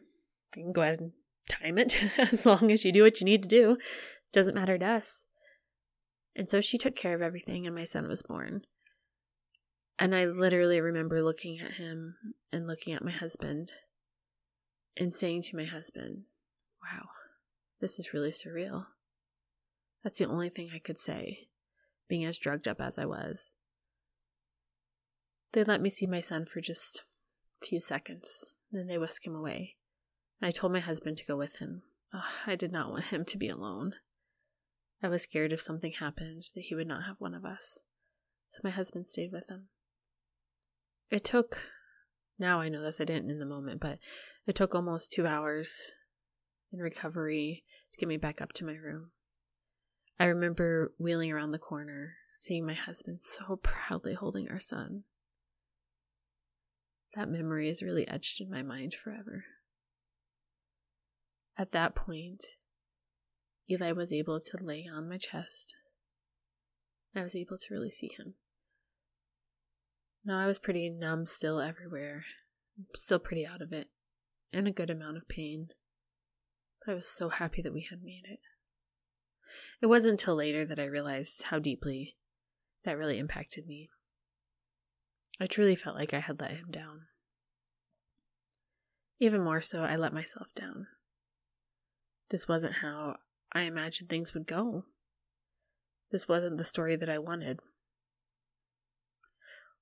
You 0.56 0.62
can 0.64 0.72
go 0.72 0.82
ahead 0.82 1.00
and 1.00 1.12
time 1.48 1.78
it 1.78 1.98
as 2.18 2.46
long 2.46 2.70
as 2.70 2.84
you 2.84 2.92
do 2.92 3.02
what 3.02 3.20
you 3.20 3.24
need 3.24 3.42
to 3.42 3.48
do. 3.48 3.72
It 3.72 4.32
doesn't 4.32 4.54
matter 4.54 4.78
to 4.78 4.86
us. 4.86 5.26
And 6.36 6.48
so 6.48 6.60
she 6.60 6.78
took 6.78 6.94
care 6.94 7.16
of 7.16 7.22
everything, 7.22 7.66
and 7.66 7.74
my 7.74 7.84
son 7.84 8.06
was 8.06 8.22
born. 8.22 8.62
And 9.98 10.14
I 10.14 10.26
literally 10.26 10.80
remember 10.80 11.22
looking 11.22 11.58
at 11.58 11.72
him 11.72 12.14
and 12.52 12.66
looking 12.66 12.94
at 12.94 13.04
my 13.04 13.10
husband 13.10 13.70
and 14.96 15.12
saying 15.12 15.42
to 15.42 15.56
my 15.56 15.64
husband, 15.64 16.24
Wow, 16.82 17.08
this 17.80 17.98
is 17.98 18.14
really 18.14 18.30
surreal. 18.30 18.86
That's 20.04 20.18
the 20.18 20.26
only 20.26 20.48
thing 20.48 20.70
I 20.72 20.78
could 20.78 20.98
say, 20.98 21.48
being 22.08 22.24
as 22.24 22.38
drugged 22.38 22.68
up 22.68 22.80
as 22.80 22.98
I 22.98 23.06
was. 23.06 23.56
They 25.52 25.64
let 25.64 25.80
me 25.80 25.90
see 25.90 26.06
my 26.06 26.20
son 26.20 26.44
for 26.46 26.60
just 26.60 27.02
a 27.60 27.66
few 27.66 27.80
seconds. 27.80 28.60
Then 28.70 28.86
they 28.86 28.98
whisk 28.98 29.26
him 29.26 29.34
away. 29.34 29.76
And 30.40 30.46
I 30.46 30.50
told 30.52 30.72
my 30.72 30.80
husband 30.80 31.16
to 31.18 31.26
go 31.26 31.36
with 31.36 31.56
him. 31.56 31.82
Oh, 32.14 32.30
I 32.46 32.54
did 32.54 32.70
not 32.70 32.90
want 32.90 33.06
him 33.06 33.24
to 33.24 33.38
be 33.38 33.48
alone. 33.48 33.94
I 35.02 35.08
was 35.08 35.22
scared 35.22 35.52
if 35.52 35.60
something 35.60 35.92
happened 35.92 36.44
that 36.54 36.62
he 36.62 36.74
would 36.74 36.86
not 36.86 37.04
have 37.04 37.16
one 37.20 37.34
of 37.34 37.44
us. 37.44 37.84
So 38.48 38.60
my 38.62 38.70
husband 38.70 39.06
stayed 39.06 39.32
with 39.32 39.48
him. 39.50 39.68
It 41.10 41.24
took, 41.24 41.68
now 42.38 42.60
I 42.60 42.68
know 42.68 42.82
this, 42.82 43.00
I 43.00 43.04
didn't 43.04 43.30
in 43.30 43.38
the 43.38 43.46
moment, 43.46 43.80
but 43.80 43.98
it 44.46 44.54
took 44.54 44.74
almost 44.74 45.10
two 45.10 45.26
hours 45.26 45.92
in 46.72 46.80
recovery 46.80 47.64
to 47.92 47.98
get 47.98 48.08
me 48.08 48.16
back 48.16 48.42
up 48.42 48.52
to 48.54 48.64
my 48.64 48.74
room. 48.74 49.10
I 50.20 50.26
remember 50.26 50.92
wheeling 50.98 51.32
around 51.32 51.52
the 51.52 51.58
corner, 51.58 52.16
seeing 52.32 52.66
my 52.66 52.74
husband 52.74 53.22
so 53.22 53.56
proudly 53.56 54.14
holding 54.14 54.50
our 54.50 54.60
son. 54.60 55.04
That 57.14 57.30
memory 57.30 57.70
is 57.70 57.82
really 57.82 58.06
etched 58.06 58.40
in 58.40 58.50
my 58.50 58.62
mind 58.62 58.94
forever. 58.94 59.44
At 61.56 61.72
that 61.72 61.94
point, 61.94 62.44
Eli 63.70 63.92
was 63.92 64.12
able 64.12 64.40
to 64.40 64.64
lay 64.64 64.86
on 64.92 65.08
my 65.08 65.18
chest. 65.18 65.74
I 67.14 67.22
was 67.22 67.34
able 67.34 67.56
to 67.56 67.74
really 67.74 67.90
see 67.90 68.10
him. 68.16 68.34
Now 70.28 70.38
I 70.38 70.46
was 70.46 70.58
pretty 70.58 70.90
numb 70.90 71.24
still 71.24 71.58
everywhere, 71.58 72.26
still 72.94 73.18
pretty 73.18 73.46
out 73.46 73.62
of 73.62 73.72
it, 73.72 73.88
and 74.52 74.68
a 74.68 74.70
good 74.70 74.90
amount 74.90 75.16
of 75.16 75.26
pain. 75.26 75.68
But 76.84 76.92
I 76.92 76.94
was 76.94 77.08
so 77.08 77.30
happy 77.30 77.62
that 77.62 77.72
we 77.72 77.86
had 77.88 78.02
made 78.02 78.24
it. 78.26 78.40
It 79.80 79.86
wasn't 79.86 80.20
until 80.20 80.34
later 80.34 80.66
that 80.66 80.78
I 80.78 80.84
realized 80.84 81.44
how 81.44 81.58
deeply 81.58 82.18
that 82.84 82.98
really 82.98 83.18
impacted 83.18 83.66
me. 83.66 83.88
I 85.40 85.46
truly 85.46 85.74
felt 85.74 85.96
like 85.96 86.12
I 86.12 86.20
had 86.20 86.42
let 86.42 86.50
him 86.50 86.66
down. 86.70 87.06
Even 89.18 89.42
more 89.42 89.62
so, 89.62 89.82
I 89.82 89.96
let 89.96 90.12
myself 90.12 90.48
down. 90.54 90.88
This 92.28 92.46
wasn't 92.46 92.74
how 92.74 93.16
I 93.54 93.62
imagined 93.62 94.10
things 94.10 94.34
would 94.34 94.46
go. 94.46 94.84
This 96.12 96.28
wasn't 96.28 96.58
the 96.58 96.64
story 96.64 96.96
that 96.96 97.08
I 97.08 97.18
wanted. 97.18 97.60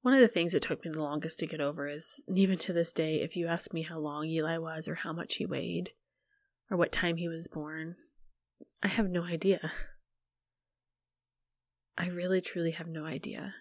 One 0.02 0.14
of 0.14 0.20
the 0.20 0.28
things 0.28 0.52
that 0.52 0.62
took 0.62 0.84
me 0.84 0.90
the 0.92 1.02
longest 1.02 1.40
to 1.40 1.46
get 1.46 1.60
over 1.60 1.88
is, 1.88 2.20
and 2.28 2.38
even 2.38 2.58
to 2.58 2.72
this 2.72 2.92
day, 2.92 3.22
if 3.22 3.36
you 3.36 3.48
ask 3.48 3.72
me 3.72 3.82
how 3.82 3.98
long 3.98 4.26
Eli 4.26 4.58
was, 4.58 4.86
or 4.86 4.94
how 4.96 5.12
much 5.12 5.36
he 5.36 5.46
weighed, 5.46 5.90
or 6.70 6.76
what 6.76 6.92
time 6.92 7.16
he 7.16 7.28
was 7.28 7.48
born, 7.48 7.96
I 8.82 8.88
have 8.88 9.10
no 9.10 9.24
idea. 9.24 9.72
I 11.98 12.08
really 12.08 12.40
truly 12.40 12.72
have 12.72 12.88
no 12.88 13.04
idea. 13.04 13.54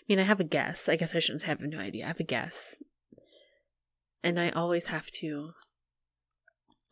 I 0.00 0.04
mean, 0.08 0.18
I 0.18 0.24
have 0.24 0.40
a 0.40 0.44
guess. 0.44 0.88
I 0.88 0.96
guess 0.96 1.14
I 1.14 1.18
shouldn't 1.18 1.42
have 1.42 1.60
no 1.60 1.78
idea. 1.78 2.04
I 2.04 2.08
have 2.08 2.20
a 2.20 2.24
guess. 2.24 2.76
And 4.22 4.40
I 4.40 4.50
always 4.50 4.86
have 4.86 5.06
to 5.18 5.50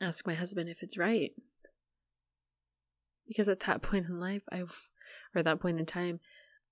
ask 0.01 0.27
my 0.27 0.35
husband 0.35 0.69
if 0.69 0.83
it's 0.83 0.99
right. 0.99 1.33
Because 3.27 3.49
at 3.49 3.61
that 3.61 3.83
point 3.83 4.07
in 4.07 4.21
life, 4.21 4.43
I, 4.53 4.61
or 4.61 4.69
at 5.37 5.45
that 5.45 5.61
point 5.61 5.81
in 5.81 5.87
time, 5.87 6.21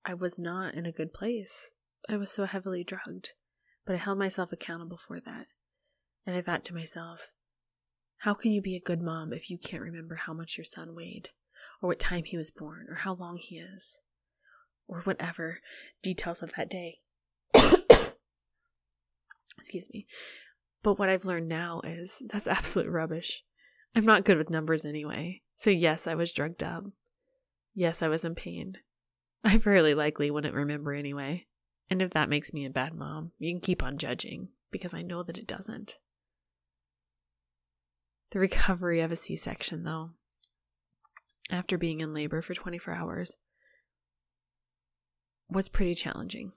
I 0.05 0.13
was 0.13 0.37
not 0.37 0.73
in 0.73 0.85
a 0.85 0.91
good 0.91 1.13
place. 1.13 1.71
I 2.09 2.17
was 2.17 2.31
so 2.31 2.45
heavily 2.45 2.83
drugged. 2.83 3.31
But 3.85 3.95
I 3.95 3.99
held 3.99 4.17
myself 4.17 4.51
accountable 4.51 4.97
for 4.97 5.19
that. 5.19 5.47
And 6.25 6.35
I 6.35 6.41
thought 6.41 6.63
to 6.65 6.73
myself, 6.73 7.31
how 8.19 8.33
can 8.33 8.51
you 8.51 8.61
be 8.61 8.75
a 8.75 8.81
good 8.81 9.01
mom 9.01 9.33
if 9.33 9.49
you 9.49 9.57
can't 9.57 9.83
remember 9.83 10.15
how 10.15 10.33
much 10.33 10.57
your 10.57 10.63
son 10.63 10.95
weighed, 10.95 11.29
or 11.81 11.87
what 11.87 11.99
time 11.99 12.23
he 12.23 12.37
was 12.37 12.51
born, 12.51 12.85
or 12.89 12.95
how 12.95 13.13
long 13.13 13.37
he 13.37 13.57
is? 13.57 14.01
or 14.87 15.01
whatever 15.01 15.59
details 16.01 16.41
of 16.41 16.53
that 16.53 16.69
day. 16.69 16.99
Excuse 19.57 19.89
me. 19.93 20.05
But 20.81 20.99
what 20.99 21.09
I've 21.09 21.25
learned 21.25 21.47
now 21.47 21.81
is 21.83 22.21
that's 22.27 22.47
absolute 22.47 22.89
rubbish. 22.89 23.43
I'm 23.95 24.05
not 24.05 24.25
good 24.25 24.37
with 24.37 24.49
numbers 24.49 24.85
anyway. 24.85 25.41
So, 25.55 25.69
yes, 25.69 26.07
I 26.07 26.15
was 26.15 26.33
drugged 26.33 26.63
up. 26.63 26.85
Yes, 27.75 28.01
I 28.01 28.07
was 28.07 28.25
in 28.25 28.35
pain. 28.35 28.77
I 29.45 29.57
fairly 29.57 29.93
likely 29.93 30.31
wouldn't 30.31 30.55
remember 30.55 30.93
anyway. 30.93 31.47
And 31.89 32.01
if 32.01 32.11
that 32.11 32.29
makes 32.29 32.53
me 32.53 32.65
a 32.65 32.69
bad 32.69 32.93
mom, 32.93 33.31
you 33.37 33.51
can 33.53 33.61
keep 33.61 33.83
on 33.83 33.97
judging 33.97 34.49
because 34.71 34.93
I 34.93 35.01
know 35.01 35.21
that 35.23 35.37
it 35.37 35.47
doesn't. 35.47 35.99
The 38.31 38.39
recovery 38.39 39.01
of 39.01 39.11
a 39.11 39.15
C 39.15 39.35
section, 39.35 39.83
though, 39.83 40.11
after 41.51 41.77
being 41.77 41.99
in 41.99 42.13
labor 42.13 42.41
for 42.41 42.53
24 42.53 42.93
hours, 42.93 43.37
was 45.49 45.69
pretty 45.69 45.93
challenging. 45.93 46.53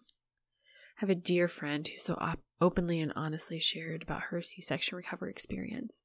I 0.97 1.01
have 1.01 1.11
a 1.11 1.15
dear 1.15 1.49
friend 1.49 1.87
who 1.87 1.99
so 1.99 2.17
op- 2.19 2.41
openly 2.61 3.01
and 3.01 3.13
honestly 3.15 3.59
shared 3.59 4.03
about 4.03 4.23
her 4.31 4.41
C 4.41 4.63
section 4.63 4.97
recovery 4.97 5.31
experience. 5.31 6.05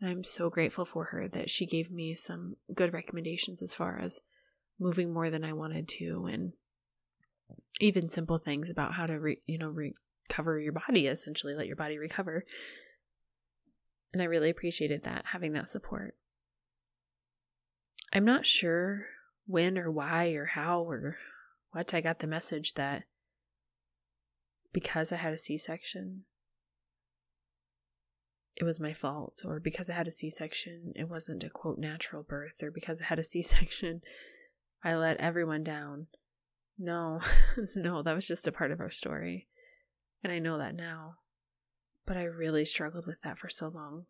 And 0.00 0.10
I'm 0.10 0.24
so 0.24 0.50
grateful 0.50 0.84
for 0.84 1.04
her 1.04 1.26
that 1.28 1.48
she 1.48 1.64
gave 1.64 1.90
me 1.90 2.14
some 2.14 2.56
good 2.74 2.92
recommendations 2.92 3.62
as 3.62 3.74
far 3.74 3.98
as 3.98 4.20
moving 4.78 5.12
more 5.12 5.30
than 5.30 5.44
I 5.44 5.52
wanted 5.52 5.88
to 5.88 6.26
and 6.30 6.52
even 7.80 8.08
simple 8.08 8.38
things 8.38 8.70
about 8.70 8.94
how 8.94 9.06
to 9.06 9.18
re- 9.18 9.42
you 9.46 9.58
know 9.58 9.68
recover 9.68 10.58
your 10.58 10.72
body 10.72 11.06
essentially 11.06 11.54
let 11.54 11.66
your 11.66 11.76
body 11.76 11.98
recover. 11.98 12.44
And 14.12 14.22
I 14.22 14.26
really 14.26 14.50
appreciated 14.50 15.02
that 15.02 15.26
having 15.26 15.52
that 15.52 15.68
support. 15.68 16.16
I'm 18.12 18.24
not 18.24 18.46
sure 18.46 19.06
when 19.46 19.78
or 19.78 19.90
why 19.90 20.28
or 20.30 20.46
how 20.46 20.82
or 20.82 21.16
what 21.70 21.92
I 21.92 22.00
got 22.00 22.20
the 22.20 22.26
message 22.26 22.74
that 22.74 23.04
because 24.72 25.12
I 25.12 25.16
had 25.16 25.32
a 25.32 25.38
C 25.38 25.56
section, 25.56 26.24
it 28.56 28.64
was 28.64 28.80
my 28.80 28.92
fault, 28.92 29.42
or 29.44 29.60
because 29.60 29.90
I 29.90 29.94
had 29.94 30.08
a 30.08 30.12
C 30.12 30.30
section, 30.30 30.92
it 30.96 31.08
wasn't 31.08 31.44
a 31.44 31.50
quote 31.50 31.78
natural 31.78 32.22
birth, 32.22 32.62
or 32.62 32.70
because 32.70 33.02
I 33.02 33.04
had 33.04 33.18
a 33.18 33.24
C 33.24 33.42
section, 33.42 34.00
I 34.86 34.94
let 34.94 35.16
everyone 35.16 35.64
down. 35.64 36.06
No, 36.78 37.18
no, 37.74 38.04
that 38.04 38.14
was 38.14 38.28
just 38.28 38.46
a 38.46 38.52
part 38.52 38.70
of 38.70 38.78
our 38.78 38.88
story. 38.88 39.48
And 40.22 40.32
I 40.32 40.38
know 40.38 40.58
that 40.58 40.76
now. 40.76 41.16
But 42.06 42.16
I 42.16 42.22
really 42.22 42.64
struggled 42.64 43.04
with 43.04 43.20
that 43.22 43.36
for 43.36 43.48
so 43.48 43.66
long. 43.66 44.06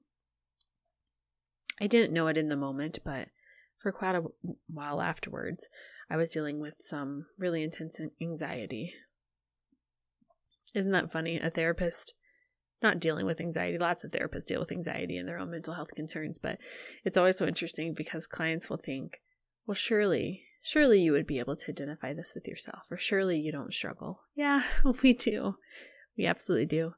I 1.80 1.86
didn't 1.86 2.12
know 2.12 2.26
it 2.26 2.36
in 2.36 2.50
the 2.50 2.56
moment, 2.56 2.98
but 3.06 3.28
for 3.78 3.90
quite 3.90 4.16
a 4.16 4.24
while 4.66 5.00
afterwards, 5.00 5.66
I 6.10 6.18
was 6.18 6.30
dealing 6.30 6.60
with 6.60 6.76
some 6.80 7.24
really 7.38 7.62
intense 7.62 7.98
anxiety. 8.20 8.92
Isn't 10.74 10.92
that 10.92 11.10
funny? 11.10 11.38
A 11.38 11.48
therapist 11.48 12.12
not 12.82 13.00
dealing 13.00 13.24
with 13.24 13.40
anxiety. 13.40 13.78
Lots 13.78 14.04
of 14.04 14.10
therapists 14.10 14.44
deal 14.44 14.60
with 14.60 14.72
anxiety 14.72 15.16
and 15.16 15.26
their 15.26 15.38
own 15.38 15.52
mental 15.52 15.72
health 15.72 15.94
concerns, 15.94 16.38
but 16.38 16.58
it's 17.02 17.16
always 17.16 17.38
so 17.38 17.46
interesting 17.46 17.94
because 17.94 18.26
clients 18.26 18.68
will 18.68 18.76
think, 18.76 19.22
well, 19.66 19.74
surely, 19.74 20.42
surely 20.66 21.00
you 21.00 21.12
would 21.12 21.28
be 21.28 21.38
able 21.38 21.54
to 21.54 21.70
identify 21.70 22.12
this 22.12 22.32
with 22.34 22.48
yourself, 22.48 22.90
or 22.90 22.96
surely 22.96 23.38
you 23.38 23.52
don't 23.52 23.72
struggle. 23.72 24.22
Yeah, 24.34 24.64
we 25.02 25.12
do. 25.12 25.58
We 26.18 26.26
absolutely 26.26 26.66
do. 26.66 26.94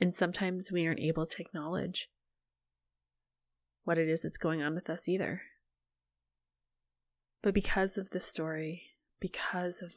And 0.00 0.12
sometimes 0.12 0.72
we 0.72 0.84
aren't 0.84 0.98
able 0.98 1.24
to 1.24 1.40
acknowledge 1.40 2.10
what 3.84 3.98
it 3.98 4.08
is 4.08 4.22
that's 4.22 4.36
going 4.36 4.62
on 4.62 4.74
with 4.74 4.90
us 4.90 5.08
either. 5.08 5.42
But 7.40 7.54
because 7.54 7.96
of 7.96 8.10
the 8.10 8.18
story, 8.18 8.82
because 9.20 9.80
of 9.80 9.92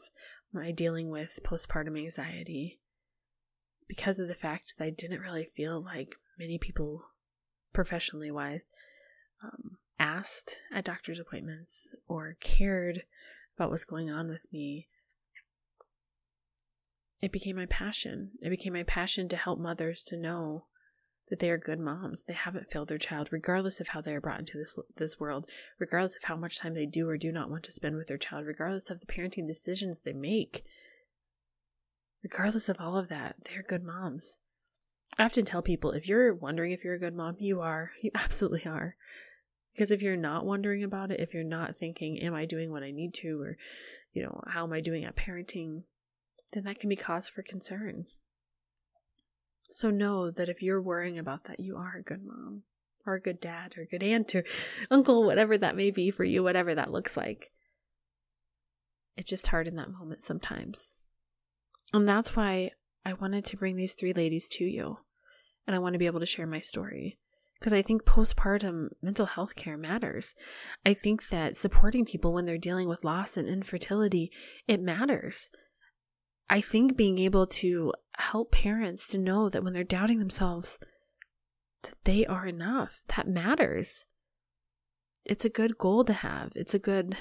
my 0.53 0.71
dealing 0.71 1.09
with 1.09 1.39
postpartum 1.43 1.97
anxiety, 1.97 2.81
because 3.87 4.19
of 4.19 4.27
the 4.27 4.35
fact 4.35 4.75
that 4.77 4.85
I 4.85 4.91
didn't 4.91 5.21
really 5.21 5.45
feel 5.45 5.83
like 5.83 6.13
many 6.37 6.59
people, 6.59 7.03
professionally 7.73 8.29
wise, 8.29 8.67
um, 9.43 9.77
asked 9.99 10.57
at 10.73 10.85
doctor's 10.85 11.19
appointments 11.19 11.95
or 12.07 12.37
cared 12.39 13.03
about 13.57 13.69
what's 13.69 13.85
going 13.85 14.09
on 14.09 14.27
with 14.27 14.45
me, 14.51 14.87
it 17.21 17.31
became 17.31 17.55
my 17.55 17.67
passion. 17.67 18.31
It 18.41 18.49
became 18.49 18.73
my 18.73 18.83
passion 18.83 19.29
to 19.29 19.37
help 19.37 19.59
mothers 19.59 20.03
to 20.05 20.17
know 20.17 20.65
that 21.29 21.39
they 21.39 21.49
are 21.49 21.57
good 21.57 21.79
moms. 21.79 22.23
They 22.23 22.33
haven't 22.33 22.71
failed 22.71 22.89
their 22.89 22.97
child, 22.97 23.29
regardless 23.31 23.79
of 23.79 23.89
how 23.89 24.01
they 24.01 24.13
are 24.13 24.21
brought 24.21 24.39
into 24.39 24.57
this 24.57 24.77
this 24.97 25.19
world, 25.19 25.47
regardless 25.79 26.15
of 26.15 26.23
how 26.23 26.35
much 26.35 26.59
time 26.59 26.73
they 26.73 26.85
do 26.85 27.07
or 27.07 27.17
do 27.17 27.31
not 27.31 27.49
want 27.49 27.63
to 27.63 27.71
spend 27.71 27.95
with 27.95 28.07
their 28.07 28.17
child, 28.17 28.47
regardless 28.47 28.89
of 28.89 28.99
the 28.99 29.05
parenting 29.05 29.47
decisions 29.47 29.99
they 29.99 30.13
make 30.13 30.65
regardless 32.23 32.69
of 32.69 32.77
all 32.79 32.97
of 32.97 33.09
that, 33.09 33.35
they're 33.45 33.63
good 33.63 33.83
moms. 33.83 34.37
I 35.17 35.25
often 35.25 35.45
tell 35.45 35.61
people 35.61 35.91
if 35.91 36.07
you're 36.07 36.33
wondering 36.33 36.71
if 36.71 36.83
you're 36.83 36.95
a 36.95 36.99
good 36.99 37.15
mom, 37.15 37.35
you 37.39 37.61
are. 37.61 37.91
You 38.01 38.11
absolutely 38.15 38.65
are. 38.65 38.95
Because 39.73 39.91
if 39.91 40.01
you're 40.01 40.17
not 40.17 40.45
wondering 40.45 40.83
about 40.83 41.11
it, 41.11 41.19
if 41.19 41.33
you're 41.33 41.43
not 41.43 41.75
thinking, 41.75 42.19
am 42.19 42.33
I 42.33 42.45
doing 42.45 42.71
what 42.71 42.83
I 42.83 42.91
need 42.91 43.13
to, 43.15 43.41
or, 43.41 43.57
you 44.13 44.21
know, 44.21 44.41
how 44.47 44.63
am 44.63 44.73
I 44.73 44.81
doing 44.81 45.05
at 45.05 45.15
parenting, 45.15 45.83
then 46.53 46.65
that 46.65 46.79
can 46.79 46.89
be 46.89 46.95
cause 46.95 47.29
for 47.29 47.41
concern. 47.41 48.05
So 49.69 49.89
know 49.89 50.29
that 50.29 50.49
if 50.49 50.61
you're 50.61 50.81
worrying 50.81 51.17
about 51.17 51.45
that, 51.45 51.61
you 51.61 51.77
are 51.77 51.95
a 51.97 52.03
good 52.03 52.25
mom, 52.25 52.63
or 53.05 53.15
a 53.15 53.21
good 53.21 53.39
dad, 53.39 53.75
or 53.77 53.83
a 53.83 53.87
good 53.87 54.03
aunt, 54.03 54.35
or 54.35 54.43
uncle, 54.91 55.23
whatever 55.23 55.57
that 55.57 55.77
may 55.77 55.91
be 55.91 56.11
for 56.11 56.25
you, 56.25 56.43
whatever 56.43 56.75
that 56.75 56.91
looks 56.91 57.15
like. 57.15 57.51
It's 59.15 59.29
just 59.29 59.47
hard 59.47 59.67
in 59.67 59.77
that 59.77 59.91
moment 59.91 60.21
sometimes. 60.21 60.97
And 61.93 62.07
that's 62.07 62.35
why 62.35 62.71
I 63.05 63.13
wanted 63.13 63.45
to 63.45 63.57
bring 63.57 63.75
these 63.75 63.93
three 63.93 64.13
ladies 64.13 64.47
to 64.49 64.65
you. 64.65 64.97
And 65.65 65.75
I 65.75 65.79
want 65.79 65.93
to 65.93 65.99
be 65.99 66.05
able 66.05 66.19
to 66.19 66.25
share 66.25 66.47
my 66.47 66.59
story. 66.59 67.17
Because 67.61 67.73
I 67.73 67.83
think 67.83 68.05
postpartum 68.05 68.87
mental 69.03 69.27
health 69.27 69.55
care 69.55 69.77
matters. 69.77 70.33
I 70.83 70.95
think 70.95 71.29
that 71.29 71.55
supporting 71.55 72.05
people 72.05 72.33
when 72.33 72.45
they're 72.45 72.57
dealing 72.57 72.89
with 72.89 73.05
loss 73.05 73.37
and 73.37 73.47
infertility, 73.47 74.31
it 74.67 74.81
matters. 74.81 75.51
I 76.49 76.59
think 76.59 76.97
being 76.97 77.19
able 77.19 77.45
to 77.45 77.93
help 78.17 78.51
parents 78.51 79.07
to 79.09 79.19
know 79.19 79.47
that 79.47 79.63
when 79.63 79.73
they're 79.73 79.83
doubting 79.83 80.17
themselves, 80.17 80.79
that 81.83 81.95
they 82.03 82.25
are 82.25 82.47
enough, 82.47 83.01
that 83.15 83.27
matters. 83.27 84.07
It's 85.23 85.45
a 85.45 85.49
good 85.49 85.77
goal 85.77 86.03
to 86.05 86.13
have. 86.13 86.53
It's 86.55 86.73
a 86.73 86.79
good 86.79 87.15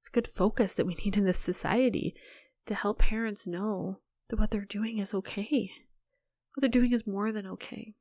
it's 0.00 0.08
a 0.08 0.12
good 0.12 0.28
focus 0.28 0.74
that 0.74 0.86
we 0.86 0.94
need 0.94 1.16
in 1.16 1.24
this 1.24 1.38
society 1.38 2.14
to 2.66 2.74
help 2.74 2.98
parents 2.98 3.46
know 3.46 4.00
that 4.28 4.38
what 4.38 4.50
they're 4.50 4.66
doing 4.66 4.98
is 4.98 5.14
okay. 5.14 5.70
What 6.54 6.60
they're 6.60 6.68
doing 6.68 6.92
is 6.92 7.06
more 7.06 7.32
than 7.32 7.46
okay. 7.46 7.94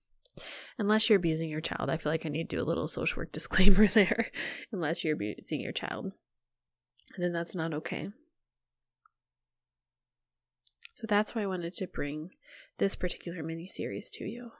Unless 0.77 1.09
you're 1.09 1.17
abusing 1.17 1.49
your 1.49 1.61
child, 1.61 1.89
I 1.89 1.97
feel 1.97 2.11
like 2.11 2.25
I 2.25 2.29
need 2.29 2.49
to 2.49 2.57
do 2.57 2.61
a 2.61 2.65
little 2.65 2.87
social 2.87 3.21
work 3.21 3.31
disclaimer 3.33 3.87
there. 3.87 4.31
Unless 4.71 5.03
you're 5.03 5.15
abusing 5.15 5.61
your 5.61 5.71
child, 5.71 6.11
then 7.17 7.31
that's 7.31 7.55
not 7.55 7.73
okay. 7.73 8.09
So 10.93 11.05
that's 11.07 11.35
why 11.35 11.41
I 11.41 11.47
wanted 11.47 11.73
to 11.73 11.87
bring 11.87 12.31
this 12.77 12.95
particular 12.95 13.43
mini 13.43 13.67
series 13.67 14.09
to 14.11 14.23
you. 14.23 14.51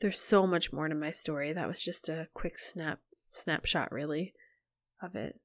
There's 0.00 0.20
so 0.20 0.46
much 0.46 0.72
more 0.72 0.88
to 0.88 0.94
my 0.94 1.12
story. 1.12 1.52
That 1.52 1.68
was 1.68 1.84
just 1.84 2.08
a 2.08 2.28
quick 2.34 2.58
snap 2.58 3.00
snapshot 3.32 3.92
really 3.92 4.34
of 5.00 5.14
it. 5.14 5.38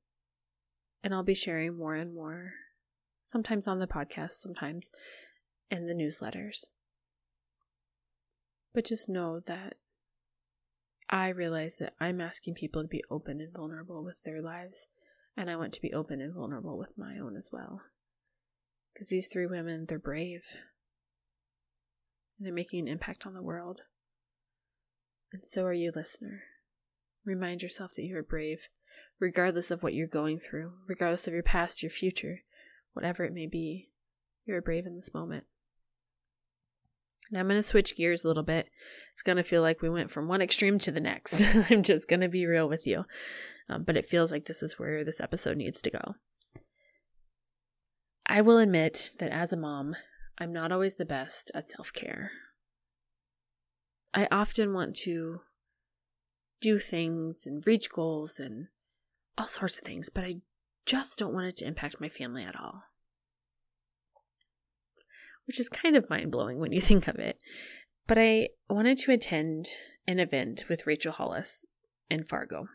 And 1.03 1.13
I'll 1.13 1.23
be 1.23 1.35
sharing 1.35 1.77
more 1.77 1.93
and 1.93 2.15
more 2.15 2.53
sometimes 3.25 3.67
on 3.67 3.79
the 3.79 3.87
podcast, 3.87 4.33
sometimes 4.33 4.91
in 5.69 5.85
the 5.85 5.93
newsletters. 5.93 6.65
But 8.75 8.85
just 8.85 9.07
know 9.07 9.39
that 9.39 9.75
I 11.09 11.29
realize 11.29 11.77
that 11.77 11.93
I'm 11.99 12.19
asking 12.19 12.55
people 12.55 12.81
to 12.81 12.87
be 12.89 13.03
open 13.09 13.39
and 13.39 13.53
vulnerable 13.53 14.03
with 14.03 14.21
their 14.23 14.41
lives, 14.41 14.87
and 15.37 15.49
I 15.49 15.55
want 15.55 15.71
to 15.73 15.81
be 15.81 15.93
open 15.93 16.19
and 16.19 16.33
vulnerable 16.33 16.77
with 16.77 16.97
my 16.97 17.17
own 17.17 17.37
as 17.37 17.49
well. 17.53 17.81
Because 18.93 19.07
these 19.07 19.29
three 19.29 19.45
women, 19.47 19.85
they're 19.87 19.97
brave. 19.97 20.43
And 22.37 22.45
they're 22.45 22.53
making 22.53 22.81
an 22.81 22.87
impact 22.89 23.25
on 23.25 23.33
the 23.33 23.41
world. 23.41 23.83
And 25.31 25.41
so 25.45 25.63
are 25.63 25.73
you, 25.73 25.93
listener. 25.95 26.43
Remind 27.23 27.63
yourself 27.63 27.93
that 27.95 28.03
you 28.03 28.17
are 28.17 28.23
brave, 28.23 28.67
regardless 29.19 29.71
of 29.71 29.83
what 29.83 29.93
you're 29.93 30.05
going 30.05 30.37
through, 30.37 30.73
regardless 30.85 31.27
of 31.27 31.33
your 31.33 31.43
past, 31.43 31.81
your 31.81 31.89
future 31.89 32.41
whatever 32.95 33.25
it 33.25 33.33
may 33.33 33.45
be. 33.45 33.89
You're 34.45 34.61
brave 34.61 34.85
in 34.85 34.95
this 34.95 35.13
moment. 35.13 35.43
Now 37.31 37.39
I'm 37.39 37.47
going 37.47 37.57
to 37.57 37.63
switch 37.63 37.95
gears 37.95 38.23
a 38.23 38.27
little 38.27 38.43
bit. 38.43 38.69
It's 39.13 39.23
going 39.23 39.37
to 39.37 39.43
feel 39.43 39.61
like 39.61 39.81
we 39.81 39.89
went 39.89 40.11
from 40.11 40.27
one 40.27 40.41
extreme 40.41 40.79
to 40.79 40.91
the 40.91 40.99
next. 40.99 41.41
I'm 41.69 41.83
just 41.83 42.07
going 42.07 42.21
to 42.21 42.29
be 42.29 42.45
real 42.45 42.69
with 42.69 42.85
you. 42.85 43.05
Um, 43.69 43.83
but 43.83 43.97
it 43.97 44.05
feels 44.05 44.31
like 44.31 44.45
this 44.45 44.61
is 44.61 44.77
where 44.77 45.03
this 45.03 45.19
episode 45.19 45.57
needs 45.57 45.81
to 45.81 45.91
go. 45.91 46.15
I 48.27 48.41
will 48.41 48.57
admit 48.57 49.11
that 49.19 49.31
as 49.31 49.53
a 49.53 49.57
mom, 49.57 49.95
I'm 50.37 50.51
not 50.51 50.71
always 50.71 50.95
the 50.95 51.05
best 51.05 51.51
at 51.53 51.69
self 51.69 51.93
care. 51.93 52.31
I 54.13 54.27
often 54.31 54.73
want 54.73 54.95
to 55.03 55.41
do 56.61 56.79
things 56.79 57.45
and 57.45 57.65
reach 57.67 57.91
goals 57.91 58.39
and 58.39 58.67
all 59.37 59.47
sorts 59.47 59.77
of 59.77 59.83
things, 59.83 60.09
but 60.09 60.23
I 60.23 60.37
just 60.85 61.19
don't 61.19 61.33
want 61.33 61.47
it 61.47 61.57
to 61.57 61.67
impact 61.67 61.99
my 61.99 62.09
family 62.09 62.43
at 62.43 62.59
all. 62.59 62.83
Which 65.47 65.59
is 65.59 65.69
kind 65.69 65.95
of 65.95 66.09
mind 66.09 66.31
blowing 66.31 66.59
when 66.59 66.71
you 66.71 66.81
think 66.81 67.07
of 67.07 67.17
it. 67.17 67.37
But 68.07 68.17
I 68.17 68.49
wanted 68.69 68.97
to 68.99 69.11
attend 69.11 69.67
an 70.07 70.19
event 70.19 70.65
with 70.69 70.87
Rachel 70.87 71.11
Hollis 71.11 71.65
in 72.09 72.23
Fargo. 72.23 72.67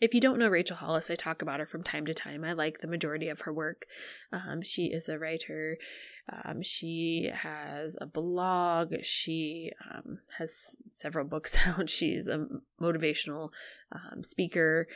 If 0.00 0.14
you 0.14 0.20
don't 0.20 0.38
know 0.38 0.48
Rachel 0.48 0.76
Hollis, 0.76 1.10
I 1.10 1.14
talk 1.14 1.42
about 1.42 1.60
her 1.60 1.66
from 1.66 1.82
time 1.82 2.06
to 2.06 2.14
time. 2.14 2.42
I 2.42 2.52
like 2.52 2.78
the 2.78 2.88
majority 2.88 3.28
of 3.28 3.42
her 3.42 3.52
work. 3.52 3.86
Um, 4.32 4.62
she 4.62 4.86
is 4.86 5.08
a 5.08 5.18
writer. 5.18 5.76
Um, 6.44 6.62
she 6.62 7.30
has 7.32 7.96
a 8.00 8.06
blog. 8.06 8.94
She 9.02 9.72
um, 9.92 10.18
has 10.38 10.76
several 10.88 11.26
books 11.26 11.56
out. 11.66 11.90
She's 11.90 12.28
a 12.28 12.46
motivational 12.80 13.50
um, 13.92 14.24
speaker 14.24 14.88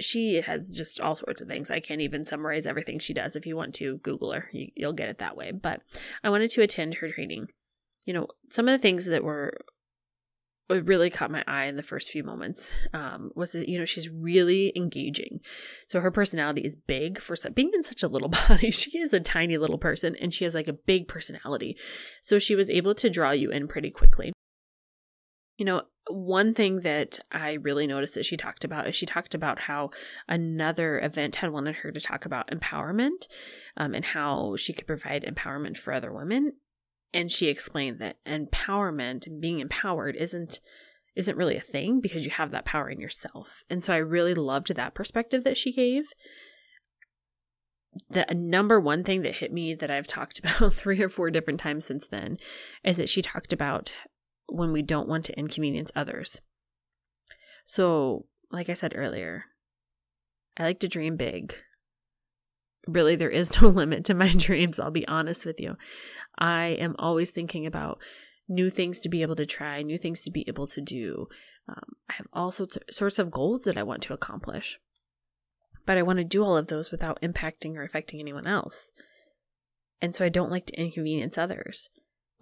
she 0.00 0.40
has 0.40 0.76
just 0.76 1.00
all 1.00 1.14
sorts 1.14 1.40
of 1.40 1.48
things. 1.48 1.70
I 1.70 1.80
can't 1.80 2.00
even 2.00 2.26
summarize 2.26 2.66
everything 2.66 2.98
she 2.98 3.14
does. 3.14 3.36
If 3.36 3.46
you 3.46 3.56
want 3.56 3.74
to 3.76 3.98
Google 3.98 4.32
her, 4.32 4.48
you, 4.52 4.68
will 4.78 4.92
get 4.92 5.08
it 5.08 5.18
that 5.18 5.36
way. 5.36 5.52
But 5.52 5.82
I 6.24 6.30
wanted 6.30 6.50
to 6.50 6.62
attend 6.62 6.94
her 6.94 7.08
training. 7.08 7.48
You 8.04 8.14
know, 8.14 8.28
some 8.50 8.68
of 8.68 8.72
the 8.72 8.82
things 8.82 9.06
that 9.06 9.22
were 9.22 9.52
really 10.68 11.10
caught 11.10 11.30
my 11.30 11.44
eye 11.46 11.66
in 11.66 11.76
the 11.76 11.82
first 11.82 12.10
few 12.10 12.24
moments 12.24 12.72
um, 12.94 13.30
was 13.34 13.52
that 13.52 13.68
you 13.68 13.78
know 13.78 13.84
she's 13.84 14.08
really 14.08 14.72
engaging. 14.74 15.40
So 15.86 16.00
her 16.00 16.10
personality 16.10 16.62
is 16.62 16.76
big 16.76 17.20
for 17.20 17.36
being 17.50 17.70
in 17.74 17.82
such 17.82 18.02
a 18.02 18.08
little 18.08 18.28
body. 18.48 18.70
She 18.70 18.98
is 18.98 19.12
a 19.12 19.20
tiny 19.20 19.58
little 19.58 19.78
person, 19.78 20.16
and 20.20 20.32
she 20.32 20.44
has 20.44 20.54
like 20.54 20.68
a 20.68 20.72
big 20.72 21.08
personality. 21.08 21.76
So 22.22 22.38
she 22.38 22.54
was 22.54 22.70
able 22.70 22.94
to 22.96 23.10
draw 23.10 23.32
you 23.32 23.50
in 23.50 23.68
pretty 23.68 23.90
quickly 23.90 24.31
you 25.62 25.66
know, 25.66 25.82
one 26.10 26.54
thing 26.54 26.80
that 26.80 27.20
I 27.30 27.52
really 27.52 27.86
noticed 27.86 28.16
that 28.16 28.24
she 28.24 28.36
talked 28.36 28.64
about 28.64 28.88
is 28.88 28.96
she 28.96 29.06
talked 29.06 29.32
about 29.32 29.60
how 29.60 29.90
another 30.28 30.98
event 30.98 31.36
had 31.36 31.52
wanted 31.52 31.76
her 31.76 31.92
to 31.92 32.00
talk 32.00 32.26
about 32.26 32.50
empowerment 32.50 33.28
um, 33.76 33.94
and 33.94 34.04
how 34.04 34.56
she 34.56 34.72
could 34.72 34.88
provide 34.88 35.22
empowerment 35.22 35.76
for 35.76 35.92
other 35.92 36.12
women. 36.12 36.54
And 37.14 37.30
she 37.30 37.46
explained 37.46 38.00
that 38.00 38.16
empowerment 38.26 39.40
being 39.40 39.60
empowered 39.60 40.16
isn't 40.16 40.58
isn't 41.14 41.38
really 41.38 41.56
a 41.56 41.60
thing 41.60 42.00
because 42.00 42.24
you 42.24 42.32
have 42.32 42.50
that 42.50 42.64
power 42.64 42.90
in 42.90 43.00
yourself. 43.00 43.62
And 43.70 43.84
so 43.84 43.94
I 43.94 43.98
really 43.98 44.34
loved 44.34 44.74
that 44.74 44.94
perspective 44.96 45.44
that 45.44 45.56
she 45.56 45.72
gave. 45.72 46.06
The 48.10 48.26
number 48.34 48.80
one 48.80 49.04
thing 49.04 49.22
that 49.22 49.36
hit 49.36 49.52
me 49.52 49.74
that 49.74 49.92
I've 49.92 50.08
talked 50.08 50.38
about 50.44 50.72
three 50.72 51.00
or 51.00 51.08
four 51.08 51.30
different 51.30 51.60
times 51.60 51.84
since 51.84 52.08
then 52.08 52.38
is 52.82 52.96
that 52.96 53.08
she 53.08 53.22
talked 53.22 53.52
about 53.52 53.92
when 54.52 54.72
we 54.72 54.82
don't 54.82 55.08
want 55.08 55.24
to 55.26 55.38
inconvenience 55.38 55.90
others. 55.94 56.40
So, 57.64 58.26
like 58.50 58.68
I 58.68 58.74
said 58.74 58.92
earlier, 58.94 59.46
I 60.56 60.64
like 60.64 60.80
to 60.80 60.88
dream 60.88 61.16
big. 61.16 61.54
Really, 62.86 63.16
there 63.16 63.30
is 63.30 63.60
no 63.62 63.68
limit 63.68 64.04
to 64.06 64.14
my 64.14 64.30
dreams, 64.36 64.78
I'll 64.78 64.90
be 64.90 65.08
honest 65.08 65.46
with 65.46 65.60
you. 65.60 65.76
I 66.38 66.76
am 66.78 66.94
always 66.98 67.30
thinking 67.30 67.66
about 67.66 68.00
new 68.48 68.70
things 68.70 69.00
to 69.00 69.08
be 69.08 69.22
able 69.22 69.36
to 69.36 69.46
try, 69.46 69.82
new 69.82 69.98
things 69.98 70.22
to 70.22 70.30
be 70.30 70.44
able 70.48 70.66
to 70.66 70.80
do. 70.80 71.28
Um, 71.68 71.96
I 72.10 72.14
have 72.14 72.26
all 72.32 72.50
sorts 72.50 72.76
of, 72.76 72.82
sorts 72.90 73.18
of 73.18 73.30
goals 73.30 73.64
that 73.64 73.78
I 73.78 73.82
want 73.82 74.02
to 74.02 74.14
accomplish. 74.14 74.78
But 75.86 75.98
I 75.98 76.02
want 76.02 76.18
to 76.18 76.24
do 76.24 76.44
all 76.44 76.56
of 76.56 76.68
those 76.68 76.90
without 76.90 77.20
impacting 77.22 77.76
or 77.76 77.82
affecting 77.82 78.20
anyone 78.20 78.46
else. 78.46 78.92
And 80.00 80.14
so 80.14 80.24
I 80.24 80.28
don't 80.28 80.50
like 80.50 80.66
to 80.66 80.80
inconvenience 80.80 81.38
others 81.38 81.88